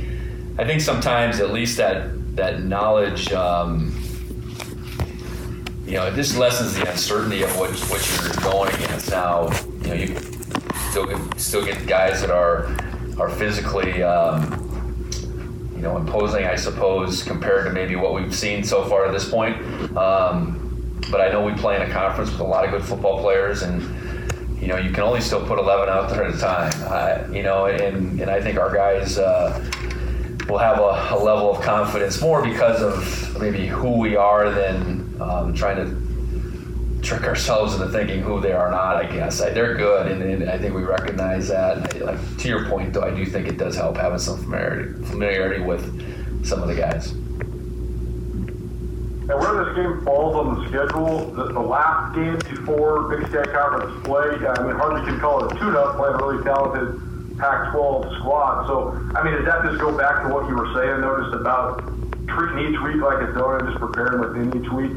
I 0.57 0.65
think 0.65 0.81
sometimes 0.81 1.39
at 1.39 1.51
least 1.53 1.77
that 1.77 2.35
that 2.35 2.63
knowledge, 2.63 3.31
um, 3.31 3.95
you 5.85 5.93
know, 5.93 6.07
it 6.07 6.15
just 6.15 6.35
lessens 6.35 6.73
the 6.73 6.89
uncertainty 6.89 7.43
of 7.43 7.55
what 7.59 7.69
what 7.91 8.09
you're 8.09 8.43
going 8.43 8.73
against. 8.73 9.11
Now, 9.11 9.51
you 9.83 9.87
know, 9.87 9.93
you 9.93 10.15
still 10.89 11.05
get, 11.05 11.39
still 11.39 11.63
get 11.63 11.85
guys 11.85 12.21
that 12.21 12.31
are 12.31 12.75
are 13.19 13.29
physically. 13.29 14.01
Um, 14.01 14.64
you 15.75 15.81
know, 15.81 15.97
imposing, 15.97 16.45
I 16.45 16.55
suppose, 16.55 17.23
compared 17.23 17.65
to 17.65 17.73
maybe 17.73 17.95
what 17.95 18.13
we've 18.13 18.33
seen 18.33 18.63
so 18.63 18.85
far 18.85 19.05
at 19.05 19.11
this 19.11 19.29
point. 19.29 19.55
Um, 19.97 20.99
but 21.11 21.21
I 21.21 21.29
know 21.29 21.43
we 21.43 21.53
play 21.53 21.75
in 21.75 21.81
a 21.81 21.91
conference 21.91 22.31
with 22.31 22.39
a 22.39 22.45
lot 22.45 22.65
of 22.65 22.71
good 22.71 22.83
football 22.83 23.19
players, 23.19 23.61
and 23.61 23.81
you 24.59 24.67
know, 24.67 24.77
you 24.77 24.91
can 24.91 25.03
only 25.03 25.21
still 25.21 25.45
put 25.45 25.59
11 25.59 25.89
out 25.89 26.09
there 26.09 26.23
at 26.23 26.33
a 26.33 26.37
time. 26.37 26.71
Uh, 26.85 27.31
you 27.31 27.43
know, 27.43 27.65
and 27.65 28.19
and 28.19 28.29
I 28.31 28.41
think 28.41 28.57
our 28.57 28.73
guys. 28.73 29.17
Uh, 29.17 29.63
will 30.47 30.59
have 30.59 30.77
a, 30.77 31.15
a, 31.15 31.17
level 31.17 31.55
of 31.55 31.59
confidence 31.63 32.21
more 32.21 32.43
because 32.43 32.79
of 32.79 33.41
maybe 33.41 33.65
who 33.65 33.97
we 33.97 34.15
are 34.15 34.51
than 34.51 35.19
um, 35.19 35.53
trying 35.55 35.75
to 35.75 36.04
trick 37.05 37.23
ourselves 37.23 37.75
into 37.75 37.87
thinking 37.89 38.21
who 38.21 38.41
they 38.41 38.51
are 38.51 38.71
not. 38.71 38.97
I 38.97 39.05
guess 39.05 39.39
I, 39.41 39.51
they're 39.51 39.75
good, 39.75 40.11
and, 40.11 40.21
and, 40.21 40.49
I 40.49 40.57
think 40.57 40.73
we 40.73 40.83
recognize 40.83 41.47
that. 41.49 41.95
I, 41.95 41.99
like 41.99 42.37
to 42.39 42.47
your 42.47 42.67
point, 42.67 42.93
though, 42.93 43.03
I 43.03 43.11
do 43.11 43.25
think 43.25 43.47
it 43.47 43.57
does 43.57 43.75
help 43.75 43.97
having 43.97 44.19
some 44.19 44.37
familiarity, 44.41 45.05
familiarity 45.05 45.63
with 45.63 46.45
some 46.45 46.61
of 46.61 46.67
the 46.67 46.75
guys. 46.75 47.11
And 49.27 49.39
where 49.39 49.65
this 49.65 49.75
game 49.75 50.05
falls 50.05 50.35
on 50.35 50.59
the 50.59 50.69
schedule, 50.69 51.31
the, 51.31 51.53
the 51.53 51.59
last 51.59 52.13
game 52.15 52.37
before 52.37 53.09
Big 53.09 53.27
Sky 53.29 53.43
Conference 53.51 54.05
play, 54.05 54.37
I 54.45 54.61
mean, 54.61 54.75
hardly 54.75 55.01
can 55.09 55.19
call 55.19 55.45
it 55.45 55.51
a 55.51 55.59
tune-up. 55.59 55.97
Playing 55.97 56.13
a 56.13 56.17
really 56.17 56.43
talented 56.43 57.01
Pac-12 57.39 58.19
squad. 58.19 58.67
So, 58.67 58.91
I 59.17 59.23
mean, 59.23 59.33
does 59.33 59.45
that 59.45 59.63
just 59.63 59.79
go 59.79 59.97
back 59.97 60.23
to 60.23 60.33
what 60.33 60.47
you 60.47 60.55
were 60.55 60.71
saying, 60.73 61.01
though, 61.01 61.17
just 61.23 61.33
about 61.33 61.81
treating 62.27 62.69
each 62.69 62.79
week 62.81 63.01
like 63.01 63.21
own 63.37 63.61
and 63.61 63.67
just 63.67 63.79
preparing 63.79 64.21
within 64.21 64.61
each 64.61 64.71
week? 64.71 64.93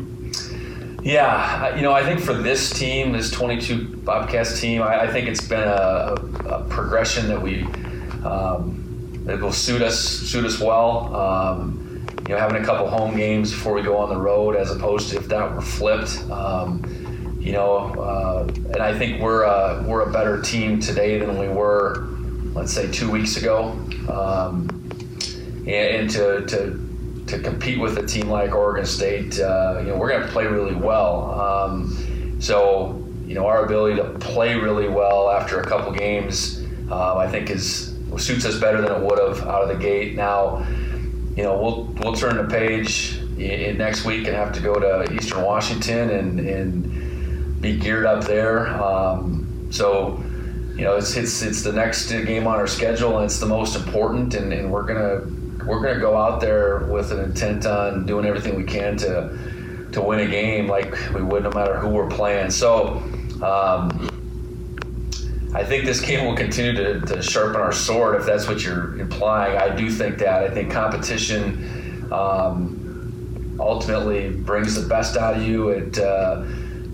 Yeah, 1.03 1.77
you 1.77 1.83
know, 1.83 1.93
I 1.93 2.03
think 2.03 2.21
for 2.21 2.35
this 2.35 2.71
team, 2.71 3.13
this 3.13 3.31
22 3.31 3.99
Bobcats 3.99 4.61
team, 4.61 4.83
I, 4.83 5.03
I 5.03 5.13
think 5.13 5.29
it's 5.29 5.47
been 5.47 5.63
a, 5.63 6.15
a, 6.47 6.67
progression 6.69 7.29
that 7.29 7.41
we 7.41 7.63
um, 8.25 9.23
that 9.25 9.41
will 9.41 9.53
suit 9.53 9.81
us 9.81 9.99
suit 9.99 10.45
us 10.45 10.59
well. 10.59 11.15
Um, 11.15 12.05
you 12.27 12.35
know, 12.35 12.41
having 12.41 12.61
a 12.61 12.67
couple 12.67 12.89
home 12.89 13.17
games 13.17 13.53
before 13.53 13.75
we 13.75 13.83
go 13.83 13.97
on 13.97 14.11
the 14.11 14.21
road, 14.21 14.57
as 14.57 14.71
opposed 14.71 15.11
to 15.11 15.17
if 15.17 15.29
that 15.29 15.55
were 15.55 15.63
flipped. 15.63 16.19
Um, 16.31 16.83
you 17.41 17.53
know, 17.53 17.95
uh, 17.95 18.47
and 18.49 18.79
I 18.79 18.99
think 18.99 19.23
we're 19.23 19.45
a, 19.45 19.83
we're 19.87 20.03
a 20.03 20.13
better 20.13 20.43
team 20.43 20.81
today 20.81 21.19
than 21.19 21.39
we 21.39 21.49
were, 21.49 22.09
let's 22.53 22.73
say, 22.73 22.91
two 22.91 23.11
weeks 23.11 23.37
ago. 23.37 23.71
Um, 24.11 24.69
and, 25.61 25.69
and 25.69 26.11
to, 26.11 26.45
to 26.47 26.88
to 27.29 27.39
compete 27.39 27.79
with 27.79 27.99
a 27.99 28.07
team 28.07 28.29
like 28.29 28.55
Oregon 28.55 28.87
State, 28.87 29.39
uh, 29.39 29.79
you 29.81 29.89
know, 29.89 29.97
we're 29.97 30.09
going 30.09 30.23
to 30.23 30.29
play 30.29 30.47
really 30.47 30.75
well. 30.75 31.41
Um, 31.41 32.37
so, 32.41 33.05
you 33.27 33.35
know, 33.35 33.47
our 33.47 33.65
ability 33.65 33.97
to 33.97 34.05
play 34.19 34.55
really 34.55 34.89
well 34.89 35.31
after 35.31 35.61
a 35.61 35.67
couple 35.67 35.93
games, 35.93 36.65
uh, 36.91 37.17
I 37.17 37.29
think, 37.29 37.51
is 37.51 37.95
suits 38.17 38.45
us 38.47 38.59
better 38.59 38.81
than 38.81 38.91
it 38.91 39.01
would 39.01 39.19
have 39.19 39.47
out 39.47 39.63
of 39.63 39.69
the 39.69 39.77
gate. 39.77 40.17
Now, 40.17 40.67
you 41.37 41.43
know, 41.43 41.61
we'll 41.61 41.85
we'll 42.01 42.15
turn 42.15 42.37
the 42.37 42.45
page 42.45 43.21
next 43.37 44.05
week 44.05 44.27
and 44.27 44.35
have 44.35 44.53
to 44.55 44.61
go 44.61 44.75
to 44.75 45.13
Eastern 45.15 45.43
Washington 45.43 46.11
and 46.11 46.41
and 46.41 47.61
be 47.61 47.77
geared 47.77 48.07
up 48.07 48.25
there. 48.25 48.69
Um, 48.83 49.69
so, 49.71 50.23
you 50.75 50.85
know, 50.85 50.97
it's, 50.97 51.17
it's 51.17 51.43
it's 51.43 51.63
the 51.63 51.73
next 51.73 52.11
game 52.11 52.47
on 52.47 52.55
our 52.55 52.67
schedule, 52.67 53.17
and 53.17 53.25
it's 53.27 53.39
the 53.39 53.47
most 53.47 53.77
important. 53.77 54.35
And, 54.35 54.53
and 54.53 54.73
we're 54.73 54.85
gonna 54.85 55.27
we're 55.69 55.81
gonna 55.81 56.01
go 56.01 56.17
out 56.17 56.41
there 56.41 56.79
with 56.91 57.13
an 57.13 57.21
intent 57.21 57.67
on 57.67 58.07
doing 58.07 58.25
everything 58.25 58.57
we 58.57 58.65
can 58.65 58.97
to 58.97 59.39
to 59.93 60.03
win 60.03 60.21
a 60.21 60.27
game 60.27 60.67
like 60.67 60.95
we 61.15 61.23
would 61.23 61.43
no 61.45 61.51
matter 61.51 61.79
who 61.79 61.89
we're 61.89 62.09
playing. 62.09 62.51
So. 62.51 63.03
Um, 63.43 64.15
I 65.55 65.65
think 65.65 65.87
this 65.87 66.01
game 66.03 66.27
will 66.27 66.37
continue 66.37 66.75
to, 66.75 67.01
to, 67.01 67.23
sharpen 67.23 67.59
our 67.59 67.73
sword, 67.73 68.21
if 68.21 68.27
that's 68.27 68.47
what 68.47 68.63
you're 68.63 68.99
implying. 69.01 69.57
I 69.57 69.75
do 69.75 69.91
think 69.91 70.19
that. 70.19 70.43
I 70.43 70.51
think 70.51 70.71
competition 70.71 72.07
um, 72.13 73.57
ultimately 73.59 74.31
brings 74.31 74.75
the 74.75 74.87
best 74.87 75.17
out 75.17 75.37
of 75.37 75.43
you. 75.43 75.71
It 75.71 75.99
uh, 75.99 76.45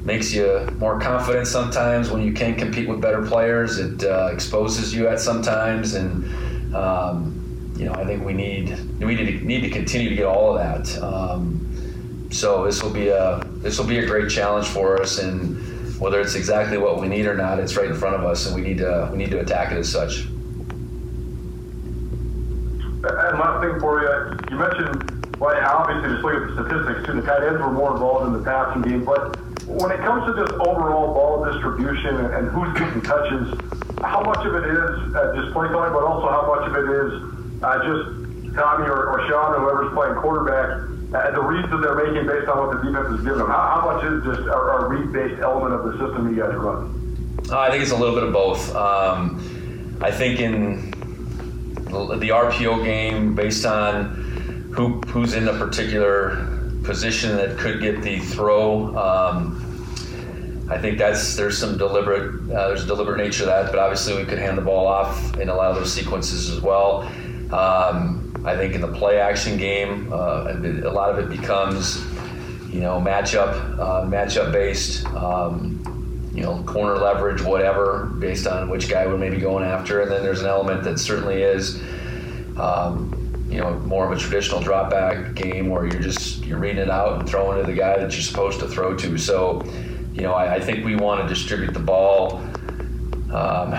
makes 0.05 0.33
you 0.33 0.69
more 0.79 1.01
confident 1.01 1.49
sometimes 1.49 2.11
when 2.11 2.23
you 2.23 2.33
can 2.33 2.55
compete 2.55 2.89
with 2.89 3.01
better 3.01 3.27
players. 3.27 3.79
It 3.79 4.05
uh, 4.05 4.31
exposes 4.33 4.95
you 4.95 5.09
at 5.09 5.19
sometimes, 5.19 5.95
and 5.95 6.75
um, 6.77 7.44
you 7.77 7.85
know 7.87 7.93
I 7.93 8.05
think 8.05 8.25
we 8.25 8.33
need 8.33 8.79
we 9.01 9.15
need 9.15 9.41
to, 9.41 9.45
need 9.45 9.61
to 9.63 9.71
continue 9.71 10.09
to 10.09 10.15
get 10.15 10.27
all 10.27 10.57
of 10.57 10.59
that. 10.59 11.03
Um, 11.03 12.29
so 12.31 12.65
this 12.65 12.83
will 12.83 12.91
be 12.91 13.09
a 13.09 13.45
this 13.59 13.79
will 13.79 13.87
be 13.87 13.99
a 13.99 14.07
great 14.07 14.31
challenge 14.31 14.67
for 14.67 15.01
us, 15.01 15.19
and 15.19 15.57
whether 16.01 16.21
it's 16.21 16.35
exactly 16.35 16.79
what 16.79 17.01
we 17.01 17.09
need 17.09 17.27
or 17.27 17.37
not, 17.37 17.59
it's 17.59 17.77
right 17.77 17.91
in 17.91 17.97
front 17.97 18.17
of 18.17 18.25
us, 18.25 18.47
and 18.47 18.55
we 18.55 18.61
need 18.61 18.79
to 18.79 19.09
we 19.13 19.19
need 19.19 19.31
to 19.31 19.41
attack 19.41 19.73
it 19.73 19.79
as 19.79 19.91
such. 19.91 20.27
And 23.07 23.39
last 23.39 23.61
thing 23.63 23.79
for 23.81 24.01
you, 24.01 24.39
you 24.51 24.57
mentioned, 24.57 25.37
well, 25.39 25.55
obviously 25.63 26.11
just 26.11 26.25
look 26.25 26.35
at 26.35 26.49
the 26.49 26.65
statistics 26.65 27.07
too. 27.07 27.21
The 27.21 27.23
tight 27.23 27.43
ends 27.45 27.61
were 27.61 27.71
more 27.71 27.93
involved 27.93 28.27
in 28.29 28.33
the 28.33 28.43
passing 28.43 28.83
game, 28.83 29.05
but 29.05 29.37
when 29.67 29.91
it 29.91 29.99
comes 30.01 30.25
to 30.25 30.41
just 30.41 30.53
overall 30.55 31.13
ball 31.13 31.45
distribution 31.45 32.17
and, 32.17 32.49
who's 32.49 32.73
getting 32.79 33.03
touches, 33.03 33.59
how 34.01 34.23
much 34.23 34.45
of 34.47 34.55
it 34.55 34.65
is 34.65 35.15
uh, 35.15 35.37
just 35.37 35.53
play 35.53 35.69
calling, 35.69 35.93
but 35.93 36.03
also 36.03 36.29
how 36.29 36.49
much 36.49 36.69
of 36.69 36.77
it 36.77 36.89
is 36.89 37.34
uh, 37.63 37.79
just 37.85 38.55
Tommy 38.55 38.87
or, 38.87 39.11
or 39.11 39.29
Sean, 39.29 39.55
or 39.55 39.61
whoever's 39.61 39.93
playing 39.95 40.15
quarterback, 40.17 40.89
uh, 41.15 41.31
the 41.31 41.43
reads 41.43 41.71
that 41.71 41.79
they're 41.79 41.95
making 41.95 42.27
based 42.27 42.49
on 42.49 42.59
what 42.59 42.77
the 42.77 42.83
defense 42.83 43.19
is 43.19 43.25
giving 43.25 43.39
them? 43.39 43.49
How, 43.49 43.81
how 43.81 43.93
much 43.93 44.05
is 44.05 44.25
just 44.25 44.49
a, 44.49 44.55
a 44.55 44.89
read-based 44.89 45.41
element 45.43 45.75
of 45.75 45.85
the 45.85 45.93
system 45.93 46.35
you 46.35 46.43
guys 46.43 46.55
run? 46.55 47.39
Uh, 47.51 47.59
I 47.59 47.71
think 47.71 47.83
it's 47.83 47.93
a 47.93 47.97
little 47.97 48.15
bit 48.15 48.25
of 48.25 48.33
both. 48.33 48.75
Um, 48.75 49.99
I 50.01 50.11
think 50.11 50.41
in 50.41 50.91
the 51.85 52.31
RPO 52.31 52.85
game, 52.85 53.35
based 53.35 53.65
on 53.65 54.25
who 54.75 55.01
who's 55.03 55.35
in 55.35 55.47
a 55.47 55.57
particular 55.57 56.49
position 56.83 57.37
that 57.37 57.59
could 57.59 57.81
get 57.81 58.03
the 58.03 58.19
throw. 58.19 58.97
Um, 58.97 59.61
I 60.71 60.79
think 60.79 60.99
that's 60.99 61.37
there's 61.37 61.59
some 61.59 61.77
deliberate 61.77 62.51
uh, 62.51 62.69
there's 62.69 62.85
a 62.85 62.87
deliberate 62.87 63.19
nature 63.19 63.41
to 63.41 63.47
that, 63.47 63.71
but 63.71 63.79
obviously 63.79 64.17
we 64.17 64.25
could 64.25 64.39
hand 64.39 64.59
the 64.59 64.63
ball 64.63 64.87
off 64.87 65.37
in 65.39 65.49
a 65.49 65.55
lot 65.55 65.71
of 65.71 65.77
those 65.77 65.93
sequences 65.93 66.51
as 66.51 66.61
well. 66.61 67.09
Um, 67.53 68.43
I 68.45 68.57
think 68.57 68.75
in 68.75 68.81
the 68.81 68.93
play 68.93 69.19
action 69.19 69.57
game, 69.57 70.13
uh, 70.13 70.55
a 70.55 70.91
lot 70.91 71.11
of 71.11 71.19
it 71.19 71.29
becomes 71.29 72.05
you 72.73 72.81
know 72.81 73.01
matchup 73.01 73.79
uh, 73.79 74.05
matchup 74.05 74.53
based. 74.53 75.07
Um, 75.07 75.81
you 76.35 76.43
know, 76.43 76.65
corner 76.65 76.97
leverage, 76.97 77.43
whatever, 77.43 78.07
based 78.19 78.49
on 78.49 78.69
which 78.69 78.89
guy 78.89 79.07
we're 79.07 79.17
maybe 79.17 79.37
going 79.37 79.65
after. 79.65 80.03
And 80.03 80.11
then 80.11 80.25
there's 80.25 80.41
an 80.41 80.49
element 80.49 80.83
that 80.83 80.99
certainly 80.99 81.43
is 81.43 81.81
um, 82.59 83.47
you 83.49 83.61
know 83.61 83.79
more 83.81 84.05
of 84.05 84.11
a 84.11 84.21
traditional 84.21 84.61
drop 84.61 84.91
back 84.91 85.35
game 85.35 85.69
where 85.71 85.87
you're 85.87 86.03
just 86.03 86.45
you're 86.45 86.59
reading 86.59 86.83
it 86.83 86.91
out 86.91 87.21
and 87.21 87.29
throwing 87.29 87.61
to 87.61 87.65
the 87.65 87.77
guy 87.77 87.97
that 87.99 88.13
you're 88.13 88.23
supposed 88.23 88.59
to 88.61 88.69
throw 88.69 88.97
to. 88.97 89.17
So, 89.17 89.63
you 90.13 90.23
know, 90.23 90.35
I, 90.35 90.55
I 90.55 90.61
think 90.61 90.85
we 90.85 90.97
want 90.97 91.23
to 91.23 91.29
distribute 91.33 91.73
the 91.73 91.79
ball 91.79 92.39
um, 93.33 93.73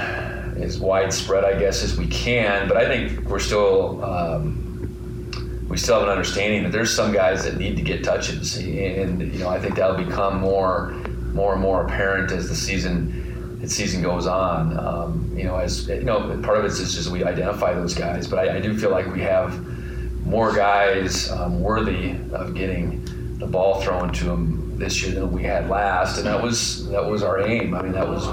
as 0.58 0.80
widespread, 0.80 1.44
I 1.44 1.60
guess, 1.60 1.84
as 1.84 1.98
we 1.98 2.08
can. 2.08 2.68
But 2.68 2.78
I 2.78 2.88
think 2.88 3.28
we're 3.30 3.40
still 3.40 4.04
um, 4.04 5.66
we 5.70 5.78
still 5.78 5.96
have 5.96 6.04
an 6.04 6.10
understanding 6.10 6.64
that 6.64 6.72
there's 6.72 6.94
some 6.94 7.12
guys 7.12 7.44
that 7.44 7.58
need 7.58 7.76
to 7.78 7.82
get 7.82 8.04
touches, 8.04 8.58
and 8.58 9.22
you 9.34 9.40
know, 9.40 9.50
I 9.50 9.60
think 9.60 9.76
that'll 9.76 10.04
become 10.04 10.40
more 10.40 10.92
more 11.34 11.54
and 11.54 11.62
more 11.62 11.86
apparent 11.86 12.32
as 12.32 12.48
the 12.48 12.56
season 12.56 13.60
the 13.62 13.70
season 13.70 14.02
goes 14.02 14.28
on. 14.28 14.78
Um, 14.80 15.34
you 15.36 15.44
know, 15.44 15.56
as 15.56 15.88
you 15.88 16.04
know, 16.04 16.40
part 16.44 16.58
of 16.58 16.66
it 16.66 16.72
is 16.72 16.96
just 16.96 17.10
we 17.10 17.24
identify 17.24 17.74
those 17.74 17.94
guys, 17.94 18.28
but 18.28 18.40
I, 18.40 18.58
I 18.58 18.60
do 18.60 18.78
feel 18.78 18.92
like 18.92 19.08
we 19.08 19.22
have 19.22 19.66
more 20.26 20.54
guys 20.54 21.30
um, 21.32 21.62
worthy 21.62 22.16
of 22.32 22.56
getting 22.56 23.04
the 23.38 23.48
ball 23.48 23.82
thrown 23.82 24.12
to 24.14 24.26
them 24.26 24.78
this 24.78 25.04
year 25.04 25.14
than 25.14 25.32
we 25.32 25.44
had 25.44 25.70
last, 25.70 26.18
and 26.18 26.26
that 26.28 26.42
was 26.42 26.88
that 26.90 27.04
was 27.04 27.24
our 27.24 27.42
aim. 27.42 27.74
I 27.74 27.82
mean, 27.82 27.92
that 27.94 28.08
was 28.08 28.26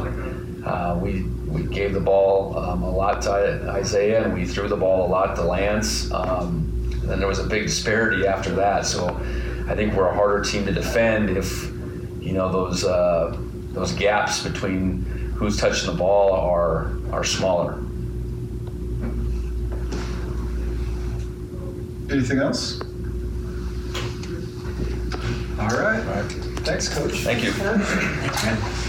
uh, 0.64 0.98
we 1.00 1.24
we 1.52 1.64
gave 1.64 1.92
the 1.92 2.00
ball 2.00 2.56
um, 2.56 2.82
a 2.82 2.90
lot 2.90 3.22
to 3.22 3.30
Isaiah, 3.70 4.24
and 4.24 4.32
we 4.32 4.46
threw 4.46 4.68
the 4.68 4.76
ball 4.76 5.06
a 5.06 5.08
lot 5.08 5.36
to 5.36 5.42
Lance. 5.42 6.10
Um, 6.12 6.68
and 7.02 7.10
then 7.10 7.18
there 7.18 7.28
was 7.28 7.38
a 7.38 7.46
big 7.46 7.64
disparity 7.64 8.26
after 8.26 8.50
that. 8.54 8.86
So 8.86 9.08
I 9.68 9.74
think 9.74 9.94
we're 9.94 10.08
a 10.08 10.14
harder 10.14 10.42
team 10.42 10.64
to 10.66 10.72
defend 10.72 11.30
if 11.30 11.70
you 12.20 12.32
know 12.32 12.50
those 12.50 12.84
uh, 12.84 13.36
those 13.72 13.92
gaps 13.92 14.42
between 14.42 15.02
who's 15.36 15.56
touching 15.56 15.90
the 15.90 15.96
ball 15.96 16.32
are 16.32 16.92
are 17.10 17.24
smaller. 17.24 17.78
Anything 22.10 22.38
else? 22.38 22.80
All 25.58 25.68
right. 25.68 26.02
Thanks, 26.64 26.88
Coach. 26.88 27.12
Thank 27.20 27.42
you. 27.42 28.88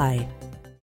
apply. 0.00 0.39